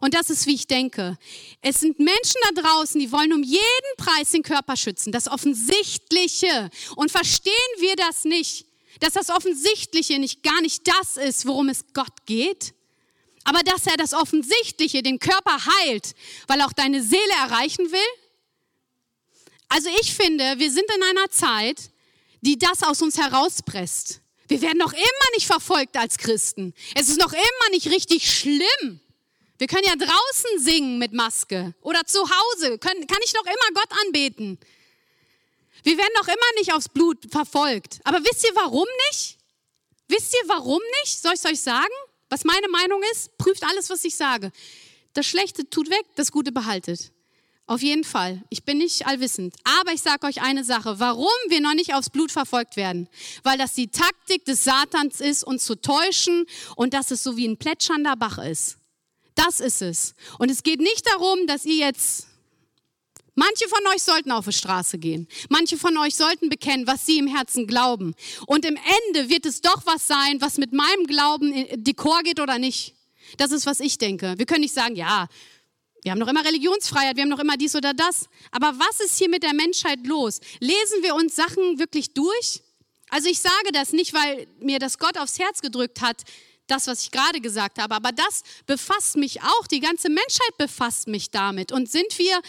Und 0.00 0.14
das 0.14 0.30
ist, 0.30 0.46
wie 0.46 0.54
ich 0.54 0.66
denke. 0.66 1.16
Es 1.62 1.80
sind 1.80 1.98
Menschen 1.98 2.40
da 2.42 2.62
draußen, 2.62 3.00
die 3.00 3.12
wollen 3.12 3.32
um 3.32 3.42
jeden 3.42 3.96
Preis 3.96 4.30
den 4.30 4.42
Körper 4.42 4.76
schützen. 4.76 5.12
Das 5.12 5.28
Offensichtliche. 5.28 6.70
Und 6.96 7.10
verstehen 7.10 7.52
wir 7.78 7.96
das 7.96 8.24
nicht, 8.24 8.66
dass 9.00 9.14
das 9.14 9.30
Offensichtliche 9.30 10.18
nicht 10.18 10.42
gar 10.42 10.60
nicht 10.60 10.86
das 10.86 11.16
ist, 11.16 11.46
worum 11.46 11.68
es 11.68 11.84
Gott 11.94 12.26
geht? 12.26 12.74
Aber 13.44 13.60
dass 13.60 13.86
er 13.86 13.96
das 13.96 14.12
Offensichtliche, 14.12 15.02
den 15.02 15.18
Körper 15.18 15.56
heilt, 15.80 16.14
weil 16.46 16.60
er 16.60 16.66
auch 16.66 16.72
deine 16.72 17.02
Seele 17.02 17.32
erreichen 17.42 17.90
will? 17.92 18.22
Also 19.68 19.88
ich 20.00 20.14
finde, 20.14 20.58
wir 20.58 20.70
sind 20.70 20.86
in 20.94 21.02
einer 21.02 21.30
Zeit, 21.30 21.90
die 22.40 22.58
das 22.58 22.82
aus 22.82 23.02
uns 23.02 23.18
herauspresst. 23.18 24.20
Wir 24.48 24.62
werden 24.62 24.78
noch 24.78 24.92
immer 24.92 25.30
nicht 25.34 25.46
verfolgt 25.46 25.96
als 25.96 26.18
Christen. 26.18 26.74
Es 26.94 27.08
ist 27.08 27.18
noch 27.18 27.32
immer 27.32 27.70
nicht 27.70 27.86
richtig 27.88 28.30
schlimm. 28.30 29.00
Wir 29.58 29.66
können 29.66 29.84
ja 29.84 29.96
draußen 29.96 30.58
singen 30.58 30.98
mit 30.98 31.12
Maske 31.12 31.74
oder 31.80 32.04
zu 32.04 32.20
Hause 32.20 32.78
können, 32.78 33.06
kann 33.06 33.18
ich 33.24 33.32
noch 33.32 33.44
immer 33.44 33.74
Gott 33.74 33.90
anbeten. 34.06 34.58
Wir 35.82 35.96
werden 35.96 36.12
noch 36.16 36.28
immer 36.28 36.52
nicht 36.58 36.72
aufs 36.74 36.88
Blut 36.88 37.18
verfolgt. 37.30 38.00
Aber 38.04 38.18
wisst 38.18 38.44
ihr 38.44 38.54
warum 38.54 38.86
nicht? 39.10 39.38
Wisst 40.08 40.34
ihr 40.34 40.48
warum 40.48 40.80
nicht? 41.02 41.20
Soll 41.20 41.34
ich 41.34 41.40
es 41.40 41.50
euch 41.50 41.60
sagen? 41.60 41.92
Was 42.28 42.44
meine 42.44 42.68
Meinung 42.68 43.00
ist? 43.12 43.36
Prüft 43.38 43.64
alles, 43.64 43.88
was 43.88 44.04
ich 44.04 44.16
sage. 44.16 44.52
Das 45.14 45.26
Schlechte 45.26 45.68
tut 45.70 45.88
weg, 45.88 46.04
das 46.16 46.32
Gute 46.32 46.52
behaltet. 46.52 47.12
Auf 47.68 47.82
jeden 47.82 48.04
Fall. 48.04 48.42
Ich 48.48 48.62
bin 48.62 48.78
nicht 48.78 49.06
allwissend. 49.06 49.56
Aber 49.80 49.92
ich 49.92 50.00
sage 50.00 50.26
euch 50.26 50.40
eine 50.40 50.62
Sache, 50.62 51.00
warum 51.00 51.26
wir 51.48 51.60
noch 51.60 51.74
nicht 51.74 51.94
aufs 51.94 52.10
Blut 52.10 52.30
verfolgt 52.30 52.76
werden. 52.76 53.08
Weil 53.42 53.58
das 53.58 53.74
die 53.74 53.88
Taktik 53.88 54.44
des 54.44 54.62
Satans 54.62 55.20
ist, 55.20 55.42
uns 55.42 55.64
zu 55.64 55.74
täuschen 55.74 56.46
und 56.76 56.94
dass 56.94 57.10
es 57.10 57.24
so 57.24 57.36
wie 57.36 57.46
ein 57.46 57.56
plätschernder 57.56 58.14
Bach 58.14 58.38
ist. 58.38 58.78
Das 59.34 59.58
ist 59.58 59.82
es. 59.82 60.14
Und 60.38 60.50
es 60.50 60.62
geht 60.62 60.80
nicht 60.80 61.06
darum, 61.06 61.46
dass 61.46 61.64
ihr 61.64 61.76
jetzt... 61.76 62.28
Manche 63.38 63.68
von 63.68 63.86
euch 63.92 64.02
sollten 64.02 64.30
auf 64.30 64.46
die 64.46 64.52
Straße 64.52 64.96
gehen. 64.96 65.28
Manche 65.50 65.76
von 65.76 65.94
euch 65.98 66.14
sollten 66.14 66.48
bekennen, 66.48 66.86
was 66.86 67.04
sie 67.04 67.18
im 67.18 67.26
Herzen 67.26 67.66
glauben. 67.66 68.14
Und 68.46 68.64
im 68.64 68.76
Ende 68.76 69.28
wird 69.28 69.44
es 69.44 69.60
doch 69.60 69.84
was 69.84 70.06
sein, 70.06 70.40
was 70.40 70.56
mit 70.56 70.72
meinem 70.72 71.06
Glauben 71.06 71.52
in 71.52 71.84
Dekor 71.84 72.22
geht 72.22 72.40
oder 72.40 72.58
nicht. 72.58 72.94
Das 73.36 73.52
ist, 73.52 73.66
was 73.66 73.80
ich 73.80 73.98
denke. 73.98 74.34
Wir 74.38 74.46
können 74.46 74.62
nicht 74.62 74.72
sagen, 74.72 74.96
ja, 74.96 75.28
wir 76.06 76.12
haben 76.12 76.20
noch 76.20 76.28
immer 76.28 76.44
Religionsfreiheit, 76.44 77.16
wir 77.16 77.24
haben 77.24 77.30
noch 77.30 77.40
immer 77.40 77.56
dies 77.56 77.74
oder 77.74 77.92
das. 77.92 78.28
Aber 78.52 78.78
was 78.78 79.00
ist 79.00 79.18
hier 79.18 79.28
mit 79.28 79.42
der 79.42 79.54
Menschheit 79.54 80.06
los? 80.06 80.38
Lesen 80.60 81.02
wir 81.02 81.16
uns 81.16 81.34
Sachen 81.34 81.80
wirklich 81.80 82.14
durch? 82.14 82.62
Also 83.10 83.28
ich 83.28 83.40
sage 83.40 83.72
das 83.72 83.92
nicht, 83.92 84.14
weil 84.14 84.46
mir 84.60 84.78
das 84.78 84.98
Gott 84.98 85.18
aufs 85.18 85.40
Herz 85.40 85.60
gedrückt 85.62 86.00
hat, 86.00 86.22
das, 86.68 86.86
was 86.86 87.02
ich 87.02 87.10
gerade 87.10 87.40
gesagt 87.40 87.80
habe, 87.80 87.92
aber 87.92 88.12
das 88.12 88.44
befasst 88.66 89.16
mich 89.16 89.42
auch. 89.42 89.66
Die 89.66 89.80
ganze 89.80 90.08
Menschheit 90.08 90.56
befasst 90.58 91.08
mich 91.08 91.32
damit. 91.32 91.72
Und 91.72 91.90
sind 91.90 92.16
wir, 92.20 92.40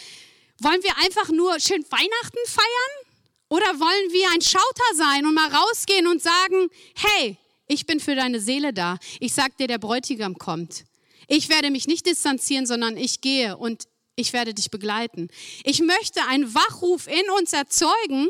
wollen 0.60 0.82
wir 0.84 0.96
einfach 0.98 1.28
nur 1.30 1.58
schön 1.58 1.84
Weihnachten 1.90 2.38
feiern? 2.46 3.08
Oder 3.48 3.80
wollen 3.80 4.12
wir 4.12 4.30
ein 4.34 4.40
Schauter 4.40 4.94
sein 4.94 5.26
und 5.26 5.34
mal 5.34 5.52
rausgehen 5.52 6.06
und 6.06 6.22
sagen, 6.22 6.68
hey, 6.94 7.36
ich 7.66 7.86
bin 7.86 7.98
für 7.98 8.14
deine 8.14 8.38
Seele 8.38 8.72
da. 8.72 8.98
Ich 9.18 9.32
sag 9.32 9.56
dir, 9.56 9.66
der 9.66 9.78
Bräutigam 9.78 10.38
kommt. 10.38 10.84
Ich 11.28 11.50
werde 11.50 11.70
mich 11.70 11.86
nicht 11.86 12.06
distanzieren, 12.06 12.66
sondern 12.66 12.96
ich 12.96 13.20
gehe 13.20 13.56
und 13.56 13.86
ich 14.16 14.32
werde 14.32 14.54
dich 14.54 14.70
begleiten. 14.70 15.28
Ich 15.62 15.80
möchte 15.80 16.22
einen 16.24 16.52
Wachruf 16.54 17.06
in 17.06 17.30
uns 17.38 17.52
erzeugen, 17.52 18.28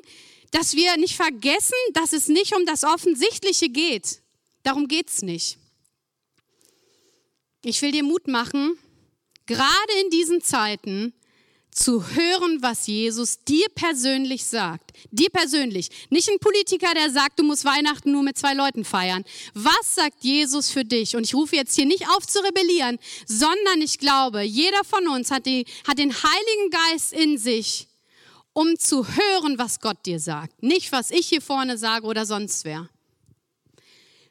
dass 0.50 0.74
wir 0.74 0.96
nicht 0.96 1.16
vergessen, 1.16 1.76
dass 1.94 2.12
es 2.12 2.28
nicht 2.28 2.54
um 2.54 2.66
das 2.66 2.84
Offensichtliche 2.84 3.68
geht. 3.68 4.20
Darum 4.64 4.88
geht 4.88 5.08
es 5.08 5.22
nicht. 5.22 5.58
Ich 7.64 7.80
will 7.82 7.92
dir 7.92 8.02
Mut 8.02 8.26
machen, 8.26 8.78
gerade 9.46 9.92
in 10.02 10.10
diesen 10.10 10.42
Zeiten 10.42 11.14
zu 11.78 12.04
hören, 12.08 12.58
was 12.60 12.86
Jesus 12.86 13.38
dir 13.44 13.66
persönlich 13.74 14.44
sagt. 14.44 14.92
Dir 15.10 15.30
persönlich. 15.30 15.90
Nicht 16.10 16.28
ein 16.28 16.38
Politiker, 16.40 16.92
der 16.94 17.10
sagt, 17.10 17.38
du 17.38 17.44
musst 17.44 17.64
Weihnachten 17.64 18.10
nur 18.10 18.22
mit 18.22 18.36
zwei 18.36 18.54
Leuten 18.54 18.84
feiern. 18.84 19.24
Was 19.54 19.94
sagt 19.94 20.24
Jesus 20.24 20.70
für 20.70 20.84
dich? 20.84 21.14
Und 21.14 21.24
ich 21.24 21.34
rufe 21.34 21.56
jetzt 21.56 21.76
hier 21.76 21.86
nicht 21.86 22.08
auf 22.08 22.26
zu 22.26 22.40
rebellieren, 22.40 22.98
sondern 23.26 23.80
ich 23.80 23.98
glaube, 23.98 24.42
jeder 24.42 24.82
von 24.84 25.06
uns 25.08 25.30
hat, 25.30 25.46
die, 25.46 25.66
hat 25.86 25.98
den 25.98 26.12
Heiligen 26.12 26.70
Geist 26.70 27.12
in 27.12 27.38
sich, 27.38 27.88
um 28.52 28.76
zu 28.76 29.06
hören, 29.06 29.58
was 29.58 29.78
Gott 29.80 30.04
dir 30.04 30.18
sagt. 30.18 30.62
Nicht, 30.62 30.90
was 30.90 31.12
ich 31.12 31.28
hier 31.28 31.40
vorne 31.40 31.78
sage 31.78 32.06
oder 32.06 32.26
sonst 32.26 32.64
wer. 32.64 32.88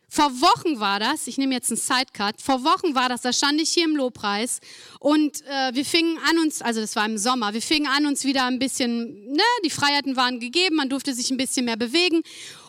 Vor 0.10 0.32
Wochen 0.40 0.80
war 0.80 1.02
das, 1.02 1.28
ich 1.28 1.38
nehme 1.38 1.54
jetzt 1.54 1.70
einen 1.70 1.78
Sidecut, 1.78 2.42
vor 2.42 2.64
Wochen 2.64 2.96
war 2.96 3.10
das, 3.10 3.22
da 3.22 3.34
stand 3.34 3.60
ich 3.60 3.72
hier 3.72 3.84
im 3.84 3.96
Lobpreis 3.98 4.62
und 5.02 5.46
äh, 5.46 5.74
wir 5.74 5.84
fingen 5.84 6.18
an 6.30 6.40
uns, 6.40 6.62
also 6.62 6.80
das 6.80 6.96
war 6.96 7.06
im 7.06 7.18
Sommer, 7.18 7.54
wir 7.54 7.62
fingen 7.62 7.88
an 7.88 8.06
uns 8.06 8.24
wieder 8.24 8.46
ein 8.46 8.58
bisschen, 8.58 9.34
ne, 9.34 9.44
die 9.66 9.70
Freiheiten 9.70 10.16
waren 10.16 10.40
gegeben, 10.40 10.78
man 10.78 10.88
durfte 10.88 11.14
sich 11.14 11.30
ein 11.30 11.36
bisschen 11.36 11.66
mehr 11.66 11.76
bewegen 11.76 12.22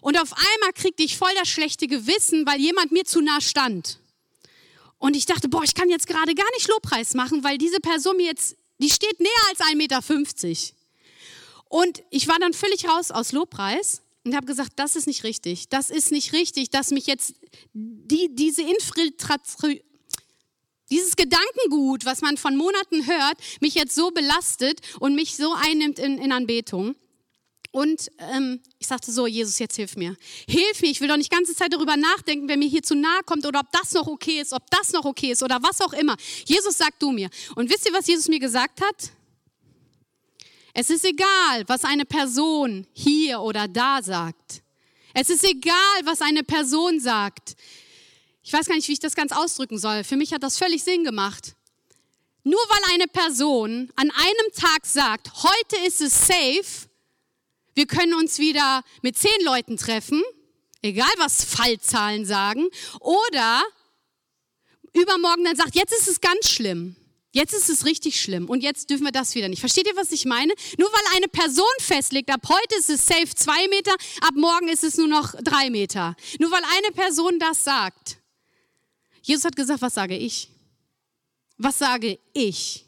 und 0.03 0.21
auf 0.21 0.33
einmal 0.33 0.73
kriegte 0.75 1.05
ich 1.05 1.17
voll 1.17 1.31
das 1.39 1.49
schlechte 1.49 1.87
Gewissen, 1.87 2.45
weil 2.45 2.59
jemand 2.59 2.91
mir 2.91 3.05
zu 3.05 3.21
nah 3.21 3.41
stand. 3.41 4.01
Und 4.99 5.15
ich 5.15 5.27
dachte, 5.27 5.49
boah, 5.49 5.63
ich 5.63 5.75
kann 5.75 5.89
jetzt 5.89 6.09
gerade 6.09 6.35
gar 6.35 6.51
nicht 6.55 6.67
Lobpreis 6.67 7.15
machen, 7.15 7.45
weil 7.45 7.57
diese 7.57 7.79
Person 7.79 8.17
mir 8.17 8.27
jetzt, 8.27 8.57
die 8.79 8.91
steht 8.91 9.21
näher 9.21 9.31
als 9.49 9.61
1,50 9.61 9.77
Meter. 9.77 10.01
Und 11.69 12.03
ich 12.11 12.27
war 12.27 12.39
dann 12.41 12.53
völlig 12.53 12.89
raus 12.89 13.13
aus 13.13 13.31
Lobpreis 13.31 14.03
und 14.29 14.37
habe 14.37 14.47
gesagt, 14.47 14.73
das 14.77 14.95
ist 14.95 15.07
nicht 15.07 15.25
richtig. 15.25 15.71
Das 15.71 15.89
ist 15.89 16.13
nicht 16.13 16.35
richtig, 16.35 16.69
dass 16.69 16.91
mich 16.91 17.07
jetzt 17.07 17.35
die, 17.73 18.29
diese 18.35 18.61
Infiltration, 18.61 19.81
dieses 20.91 21.17
Gedankengut, 21.17 22.05
was 22.05 22.21
man 22.21 22.37
von 22.37 22.55
Monaten 22.55 23.07
hört, 23.07 23.39
mich 23.61 23.75
jetzt 23.75 23.95
so 23.95 24.11
belastet 24.11 24.81
und 25.01 25.15
mich 25.15 25.37
so 25.37 25.55
einnimmt 25.55 25.99
in, 25.99 26.19
in 26.19 26.33
Anbetung. 26.33 26.95
Und 27.71 28.11
ähm, 28.19 28.61
ich 28.79 28.87
sagte 28.87 29.13
so, 29.13 29.27
Jesus, 29.27 29.59
jetzt 29.59 29.77
hilf 29.77 29.97
mir. 29.97 30.15
Hilf 30.47 30.83
mir, 30.83 30.91
ich 30.91 31.01
will 31.01 31.09
doch 31.09 31.17
nicht 31.17 31.33
die 31.33 31.37
ganze 31.37 31.55
Zeit 31.55 31.73
darüber 31.73 31.97
nachdenken, 31.97 32.49
wer 32.49 32.59
mir 32.59 32.69
hier 32.69 32.83
zu 32.83 32.95
nahe 32.95 33.23
kommt 33.25 33.47
oder 33.47 33.61
ob 33.61 33.73
das 33.73 33.93
noch 33.93 34.07
okay 34.07 34.41
ist, 34.41 34.53
ob 34.53 34.71
das 34.71 34.93
noch 34.93 35.07
okay 35.07 35.33
ist 35.33 35.43
oder 35.43 35.63
was 35.63 35.81
auch 35.81 35.95
immer. 35.95 36.17
Jesus, 36.45 36.77
sag 36.77 36.99
du 36.99 37.13
mir. 37.13 37.31
Und 37.57 37.71
wisst 37.71 37.87
ihr, 37.87 37.95
was 37.95 38.07
Jesus 38.07 38.29
mir 38.29 38.41
gesagt 38.41 38.83
hat? 38.83 39.13
Es 40.81 40.91
ist 40.91 41.05
egal, 41.05 41.65
was 41.67 41.83
eine 41.83 42.05
Person 42.05 42.87
hier 42.93 43.41
oder 43.41 43.67
da 43.67 44.01
sagt. 44.01 44.63
Es 45.13 45.29
ist 45.29 45.43
egal, 45.43 45.75
was 46.05 46.21
eine 46.21 46.45
Person 46.45 47.01
sagt. 47.01 47.57
Ich 48.45 48.53
weiß 48.53 48.67
gar 48.67 48.77
nicht, 48.77 48.87
wie 48.87 48.93
ich 48.93 49.01
das 49.01 49.17
ganz 49.17 49.33
ausdrücken 49.33 49.81
soll. 49.81 50.05
Für 50.05 50.15
mich 50.15 50.33
hat 50.33 50.45
das 50.45 50.57
völlig 50.57 50.85
Sinn 50.85 51.03
gemacht. 51.03 51.57
Nur 52.45 52.61
weil 52.61 52.95
eine 52.95 53.09
Person 53.09 53.91
an 53.97 54.09
einem 54.13 54.53
Tag 54.55 54.87
sagt, 54.87 55.43
heute 55.43 55.85
ist 55.85 56.01
es 56.01 56.29
safe, 56.29 56.89
wir 57.75 57.87
können 57.87 58.15
uns 58.15 58.39
wieder 58.39 58.85
mit 59.03 59.19
zehn 59.19 59.45
Leuten 59.45 59.79
treffen, 59.79 60.23
egal 60.81 61.11
was 61.17 61.45
Fallzahlen 61.45 62.25
sagen, 62.25 62.69
oder 63.01 63.65
übermorgen 64.93 65.43
dann 65.43 65.57
sagt, 65.57 65.75
jetzt 65.75 65.93
ist 65.93 66.07
es 66.07 66.21
ganz 66.21 66.49
schlimm. 66.49 66.95
Jetzt 67.33 67.53
ist 67.53 67.69
es 67.69 67.85
richtig 67.85 68.21
schlimm 68.21 68.49
und 68.49 68.63
jetzt 68.63 68.89
dürfen 68.89 69.05
wir 69.05 69.13
das 69.13 69.35
wieder 69.35 69.49
nicht. 69.49 69.61
Versteht 69.61 69.87
ihr, 69.87 69.97
was 69.97 70.13
ich 70.13 70.25
meine? 70.25 70.53
Nur 70.79 70.89
weil 70.89 71.17
eine 71.17 71.29
Person 71.29 71.67
festlegt, 71.79 72.31
ab 72.31 72.41
heute 72.49 72.75
ist 72.79 72.89
es 72.89 73.05
safe 73.07 73.35
zwei 73.35 73.69
Meter, 73.69 73.93
ab 74.23 74.35
morgen 74.35 74.69
ist 74.69 74.83
es 74.83 74.97
nur 74.97 75.09
noch 75.09 75.35
drei 75.43 75.69
Meter. 75.69 76.17
Nur 76.39 76.51
weil 76.51 76.63
eine 76.79 76.93
Person 76.93 77.39
das 77.39 77.65
sagt. 77.65 78.19
Jesus 79.23 79.45
hat 79.45 79.57
gesagt, 79.57 79.83
was 79.83 79.95
sage 79.95 80.17
ich? 80.17 80.49
Was 81.59 81.79
sage 81.79 82.19
ich? 82.33 82.87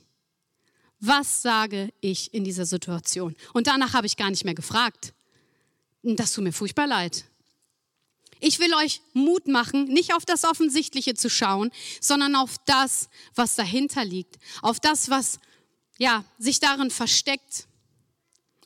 Was 1.00 1.42
sage 1.42 1.92
ich 2.00 2.32
in 2.32 2.44
dieser 2.44 2.64
Situation? 2.64 3.36
Und 3.52 3.66
danach 3.66 3.92
habe 3.92 4.06
ich 4.06 4.16
gar 4.16 4.30
nicht 4.30 4.44
mehr 4.44 4.54
gefragt. 4.54 5.12
Das 6.02 6.32
tut 6.32 6.44
mir 6.44 6.52
furchtbar 6.52 6.86
leid. 6.86 7.24
Ich 8.40 8.58
will 8.58 8.72
euch 8.74 9.00
Mut 9.12 9.46
machen, 9.46 9.84
nicht 9.84 10.14
auf 10.14 10.24
das 10.24 10.44
Offensichtliche 10.44 11.14
zu 11.14 11.30
schauen, 11.30 11.70
sondern 12.00 12.34
auf 12.34 12.56
das, 12.66 13.08
was 13.34 13.54
dahinter 13.54 14.04
liegt, 14.04 14.38
auf 14.62 14.80
das, 14.80 15.10
was 15.10 15.38
ja, 15.98 16.24
sich 16.38 16.60
darin 16.60 16.90
versteckt. 16.90 17.66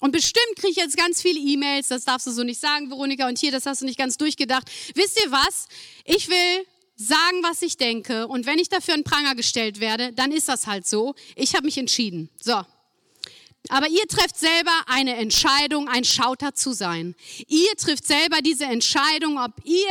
Und 0.00 0.12
bestimmt 0.12 0.56
kriege 0.56 0.70
ich 0.70 0.76
jetzt 0.76 0.96
ganz 0.96 1.20
viele 1.22 1.40
E-Mails, 1.40 1.88
das 1.88 2.04
darfst 2.04 2.26
du 2.26 2.30
so 2.30 2.44
nicht 2.44 2.60
sagen, 2.60 2.90
Veronika, 2.90 3.26
und 3.26 3.38
hier, 3.38 3.50
das 3.50 3.66
hast 3.66 3.80
du 3.80 3.87
nicht 3.87 3.98
ganz 3.98 4.16
durchgedacht. 4.16 4.70
Wisst 4.94 5.18
ihr 5.24 5.32
was? 5.32 5.66
Ich 6.04 6.28
will 6.28 6.66
sagen, 6.96 7.42
was 7.42 7.62
ich 7.62 7.76
denke, 7.76 8.28
und 8.28 8.46
wenn 8.46 8.58
ich 8.58 8.68
dafür 8.68 8.94
einen 8.94 9.04
Pranger 9.04 9.34
gestellt 9.34 9.80
werde, 9.80 10.12
dann 10.12 10.30
ist 10.30 10.48
das 10.48 10.66
halt 10.66 10.87
so. 10.87 11.14
Ich 11.34 11.54
habe 11.54 11.64
mich 11.64 11.78
entschieden. 11.78 12.30
So, 12.40 12.62
aber 13.68 13.88
ihr 13.88 14.07
trefft 14.09 14.37
selber 14.37 14.72
eine 14.87 15.16
Entscheidung, 15.16 15.88
ein 15.88 16.05
Schauter 16.05 16.55
zu 16.55 16.72
sein. 16.72 17.14
Ihr 17.48 17.74
trifft 17.77 18.07
selber 18.07 18.40
diese 18.42 18.64
Entscheidung, 18.64 19.38
ob 19.38 19.53
ihr 19.64 19.90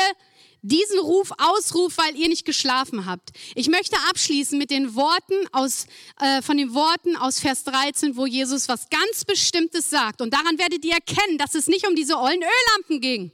diesen 0.64 1.00
Ruf 1.00 1.32
ausruft, 1.38 1.98
weil 1.98 2.16
ihr 2.16 2.30
nicht 2.30 2.46
geschlafen 2.46 3.06
habt. 3.06 3.32
Ich 3.54 3.68
möchte 3.68 3.98
abschließen 4.10 4.58
mit 4.58 4.72
den 4.72 4.96
Worten 4.96 5.36
aus, 5.52 5.88
äh, 6.20 6.42
von 6.42 6.58
den 6.58 6.74
Worten 6.74 7.18
aus 7.18 7.40
Vers 7.40 7.66
13, 7.66 8.16
wo 8.16 8.26
Jesus 8.26 8.70
was 8.70 8.90
ganz 8.90 9.26
Bestimmtes 9.26 9.90
sagt. 9.90 10.22
Und 10.22 10.34
daran 10.34 10.58
werdet 10.58 10.86
ihr 10.86 10.94
erkennen, 10.94 11.38
dass 11.38 11.54
es 11.54 11.68
nicht 11.68 11.86
um 11.86 11.96
diese 11.96 12.18
ollen 12.18 12.42
Öllampen 12.42 13.02
ging. 13.02 13.32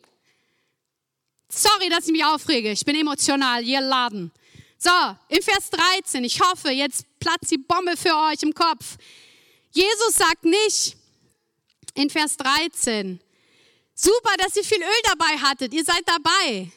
Sorry, 1.49 1.89
dass 1.89 2.07
ich 2.07 2.11
mich 2.11 2.25
aufrege. 2.25 2.71
Ich 2.71 2.83
bin 2.83 2.95
emotional, 2.95 3.63
ihr 3.63 3.81
Laden. 3.81 4.31
So, 4.77 4.89
im 5.27 5.41
Vers 5.41 5.69
13, 5.71 6.23
ich 6.23 6.41
hoffe, 6.41 6.69
jetzt 6.69 7.05
platzt 7.19 7.51
die 7.51 7.57
Bombe 7.57 7.95
für 7.95 8.15
euch 8.31 8.41
im 8.41 8.53
Kopf. 8.53 8.97
Jesus 9.71 10.15
sagt 10.15 10.45
nicht 10.45 10.97
in 11.93 12.09
Vers 12.09 12.37
13, 12.37 13.19
super, 13.93 14.31
dass 14.37 14.55
ihr 14.55 14.63
viel 14.63 14.81
Öl 14.81 15.01
dabei 15.03 15.37
hattet, 15.37 15.73
ihr 15.73 15.83
seid 15.83 16.03
dabei. 16.05 16.71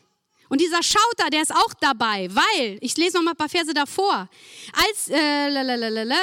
Und 0.48 0.60
dieser 0.60 0.82
Schauter, 0.82 1.30
der 1.30 1.42
ist 1.42 1.54
auch 1.54 1.72
dabei, 1.80 2.28
weil, 2.30 2.76
ich 2.82 2.96
lese 2.98 3.16
noch 3.16 3.24
mal 3.24 3.30
ein 3.30 3.36
paar 3.36 3.48
Verse 3.48 3.72
davor, 3.72 4.28
als, 4.72 5.08
äh, 5.08 5.48
lalalala, 5.48 6.18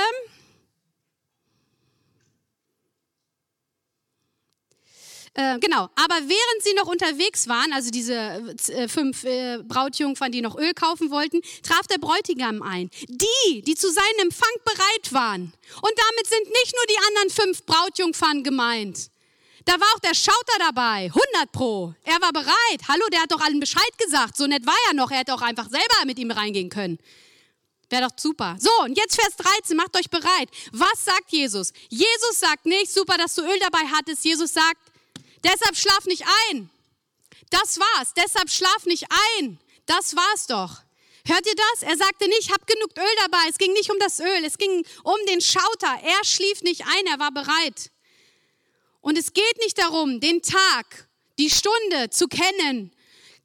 Äh, 5.33 5.59
genau, 5.59 5.89
aber 5.95 6.15
während 6.15 6.63
sie 6.63 6.73
noch 6.73 6.87
unterwegs 6.87 7.47
waren, 7.47 7.71
also 7.73 7.91
diese 7.91 8.15
äh, 8.15 8.87
fünf 8.87 9.23
äh, 9.23 9.59
Brautjungfern, 9.63 10.31
die 10.31 10.41
noch 10.41 10.57
Öl 10.57 10.73
kaufen 10.73 11.11
wollten, 11.11 11.41
traf 11.63 11.87
der 11.87 11.97
Bräutigam 11.97 12.61
ein. 12.61 12.89
Die, 13.07 13.61
die 13.61 13.75
zu 13.75 13.91
seinem 13.91 14.19
Empfang 14.23 14.49
bereit 14.65 15.13
waren. 15.13 15.53
Und 15.81 15.93
damit 15.95 16.27
sind 16.27 16.45
nicht 16.45 16.75
nur 16.75 16.85
die 16.89 17.07
anderen 17.07 17.29
fünf 17.29 17.65
Brautjungfern 17.65 18.43
gemeint. 18.43 19.09
Da 19.65 19.73
war 19.79 19.87
auch 19.93 19.99
der 19.99 20.15
Schauter 20.15 20.57
dabei, 20.57 21.11
100 21.13 21.51
pro. 21.51 21.93
Er 22.03 22.19
war 22.21 22.31
bereit. 22.33 22.81
Hallo, 22.87 23.05
der 23.11 23.21
hat 23.21 23.31
doch 23.31 23.41
allen 23.41 23.59
Bescheid 23.59 23.97
gesagt. 24.03 24.35
So 24.35 24.47
nett 24.47 24.65
war 24.65 24.77
er 24.87 24.95
noch. 24.95 25.11
Er 25.11 25.19
hätte 25.19 25.33
auch 25.33 25.41
einfach 25.41 25.69
selber 25.69 26.05
mit 26.05 26.17
ihm 26.17 26.31
reingehen 26.31 26.69
können. 26.69 26.97
Wäre 27.89 28.07
doch 28.07 28.17
super. 28.17 28.55
So, 28.59 28.69
und 28.83 28.97
jetzt 28.97 29.15
Vers 29.15 29.35
13, 29.35 29.75
macht 29.75 29.95
euch 29.95 30.09
bereit. 30.09 30.49
Was 30.71 31.05
sagt 31.05 31.31
Jesus? 31.31 31.73
Jesus 31.89 32.39
sagt 32.39 32.65
nicht, 32.65 32.91
super, 32.91 33.17
dass 33.17 33.35
du 33.35 33.41
Öl 33.41 33.59
dabei 33.59 33.85
hattest. 33.91 34.23
Jesus 34.23 34.53
sagt, 34.53 34.79
Deshalb 35.43 35.75
schlaf 35.75 36.05
nicht 36.05 36.23
ein. 36.49 36.69
Das 37.49 37.79
war's. 37.79 38.13
Deshalb 38.15 38.49
schlaf 38.49 38.85
nicht 38.85 39.05
ein. 39.37 39.59
Das 39.85 40.15
war's 40.15 40.47
doch. 40.47 40.81
Hört 41.25 41.45
ihr 41.45 41.55
das? 41.55 41.83
Er 41.83 41.97
sagte 41.97 42.27
nicht, 42.27 42.51
hab 42.51 42.65
genug 42.65 42.91
Öl 42.97 43.15
dabei. 43.17 43.43
Es 43.49 43.57
ging 43.57 43.73
nicht 43.73 43.91
um 43.91 43.99
das 43.99 44.19
Öl, 44.19 44.43
es 44.45 44.57
ging 44.57 44.85
um 45.03 45.17
den 45.27 45.41
Schauter. 45.41 45.99
Er 46.03 46.23
schlief 46.23 46.61
nicht 46.61 46.85
ein, 46.85 47.05
er 47.07 47.19
war 47.19 47.31
bereit. 47.31 47.91
Und 49.01 49.17
es 49.17 49.33
geht 49.33 49.57
nicht 49.59 49.77
darum, 49.77 50.19
den 50.19 50.41
Tag, 50.41 51.07
die 51.37 51.49
Stunde 51.49 52.09
zu 52.09 52.27
kennen, 52.27 52.91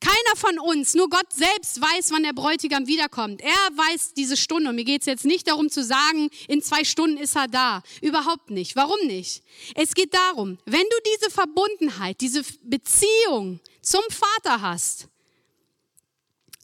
keiner 0.01 0.37
von 0.37 0.59
uns, 0.59 0.95
nur 0.95 1.09
Gott 1.09 1.33
selbst 1.33 1.81
weiß, 1.81 2.11
wann 2.11 2.23
der 2.23 2.33
Bräutigam 2.33 2.87
wiederkommt. 2.87 3.41
Er 3.41 3.51
weiß 3.51 4.15
diese 4.15 4.37
Stunde. 4.37 4.71
Und 4.71 4.77
mir 4.77 4.85
geht 4.85 5.03
es 5.03 5.07
jetzt 5.07 5.25
nicht 5.25 5.49
darum 5.49 5.71
zu 5.71 5.83
sagen, 5.83 6.29
in 6.49 6.63
zwei 6.63 6.85
Stunden 6.85 7.17
ist 7.17 7.37
er 7.37 7.49
da. 7.49 7.83
Überhaupt 8.03 8.51
nicht. 8.51 8.77
Warum 8.77 9.07
nicht? 9.07 9.43
Es 9.75 9.95
geht 9.95 10.13
darum, 10.15 10.59
wenn 10.67 10.83
du 10.83 10.97
diese 11.15 11.31
Verbundenheit, 11.31 12.21
diese 12.21 12.43
Beziehung 12.63 13.61
zum 13.83 14.03
Vater 14.11 14.61
hast, 14.61 15.09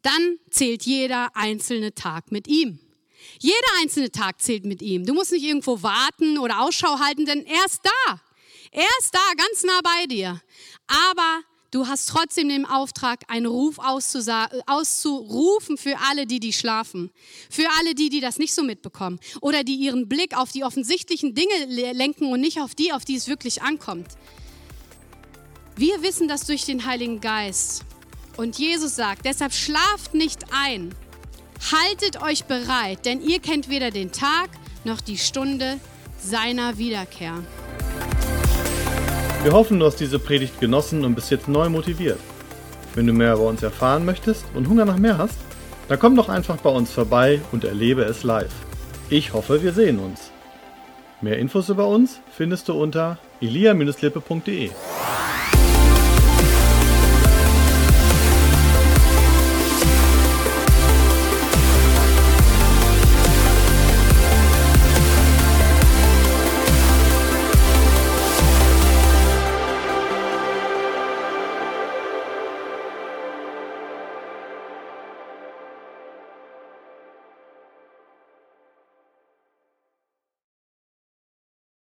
dann 0.03 0.39
zählt 0.51 0.85
jeder 0.85 1.31
einzelne 1.35 1.95
Tag 1.95 2.33
mit 2.33 2.49
ihm. 2.49 2.79
Jeder 3.39 3.57
einzelne 3.81 4.11
Tag 4.11 4.41
zählt 4.41 4.65
mit 4.65 4.83
ihm. 4.83 5.05
Du 5.05 5.15
musst 5.15 5.33
nicht 5.33 5.45
irgendwo 5.45 5.83
warten 5.83 6.39
oder 6.39 6.61
Ausschau 6.61 6.99
halten, 6.99 7.27
denn 7.27 7.45
er 7.45 7.65
ist 7.65 7.81
da. 7.85 8.21
Er 8.73 8.89
ist 9.01 9.15
da, 9.15 9.21
ganz 9.37 9.63
nah 9.65 9.81
bei 9.83 10.07
dir. 10.07 10.41
Aber 10.87 11.43
du 11.71 11.87
hast 11.87 12.09
trotzdem 12.09 12.49
den 12.49 12.67
Auftrag, 12.67 13.25
einen 13.29 13.47
Ruf 13.47 13.79
auszurufen 13.79 15.77
für 15.77 15.97
alle, 16.11 16.27
die, 16.27 16.41
die 16.41 16.53
schlafen. 16.53 17.11
Für 17.49 17.67
alle, 17.79 17.95
die, 17.95 18.09
die 18.09 18.21
das 18.21 18.39
nicht 18.39 18.55
so 18.55 18.63
mitbekommen. 18.63 19.21
Oder 19.41 19.65
die 19.65 19.77
ihren 19.77 20.09
Blick 20.09 20.37
auf 20.37 20.53
die 20.53 20.65
offensichtlichen 20.65 21.35
Dinge 21.35 21.93
lenken 21.93 22.33
und 22.33 22.41
nicht 22.41 22.61
auf 22.61 22.75
die, 22.75 22.93
auf 22.93 23.05
die 23.05 23.17
es 23.17 23.29
wirklich 23.29 23.63
ankommt. 23.63 24.09
Wir 25.77 26.03
wissen 26.03 26.29
das 26.29 26.47
durch 26.47 26.65
den 26.65 26.85
Heiligen 26.85 27.21
Geist. 27.21 27.85
Und 28.37 28.59
Jesus 28.59 28.97
sagt, 28.97 29.25
deshalb 29.25 29.53
schlaft 29.53 30.15
nicht 30.15 30.45
ein. 30.53 30.95
Haltet 31.73 32.23
euch 32.23 32.45
bereit, 32.45 33.05
denn 33.05 33.21
ihr 33.21 33.39
kennt 33.39 33.69
weder 33.69 33.91
den 33.91 34.13
Tag 34.13 34.51
noch 34.85 35.01
die 35.01 35.19
Stunde 35.19 35.79
seiner 36.19 36.79
Wiederkehr. 36.79 37.43
Wir 39.43 39.53
hoffen, 39.53 39.81
du 39.81 39.87
hast 39.87 39.97
diese 39.97 40.19
Predigt 40.19 40.61
genossen 40.61 41.03
und 41.03 41.15
bist 41.15 41.31
jetzt 41.31 41.49
neu 41.49 41.71
motiviert. 41.71 42.19
Wenn 42.95 43.07
du 43.07 43.15
mehr 43.15 43.33
über 43.33 43.45
uns 43.45 43.63
erfahren 43.63 44.05
möchtest 44.05 44.45
und 44.55 44.69
Hunger 44.69 44.85
nach 44.85 44.99
mehr 44.99 45.17
hast, 45.17 45.39
dann 45.89 45.99
komm 45.99 46.15
doch 46.15 46.29
einfach 46.29 46.59
bei 46.59 46.69
uns 46.69 46.93
vorbei 46.93 47.41
und 47.51 47.65
erlebe 47.65 48.03
es 48.03 48.23
live. 48.23 48.53
Ich 49.09 49.33
hoffe, 49.33 49.63
wir 49.63 49.73
sehen 49.73 49.99
uns. 49.99 50.31
Mehr 51.23 51.39
Infos 51.39 51.71
über 51.71 51.87
uns 51.87 52.21
findest 52.31 52.69
du 52.69 52.75
unter 52.75 53.19
elia-lippe.de. 53.41 54.71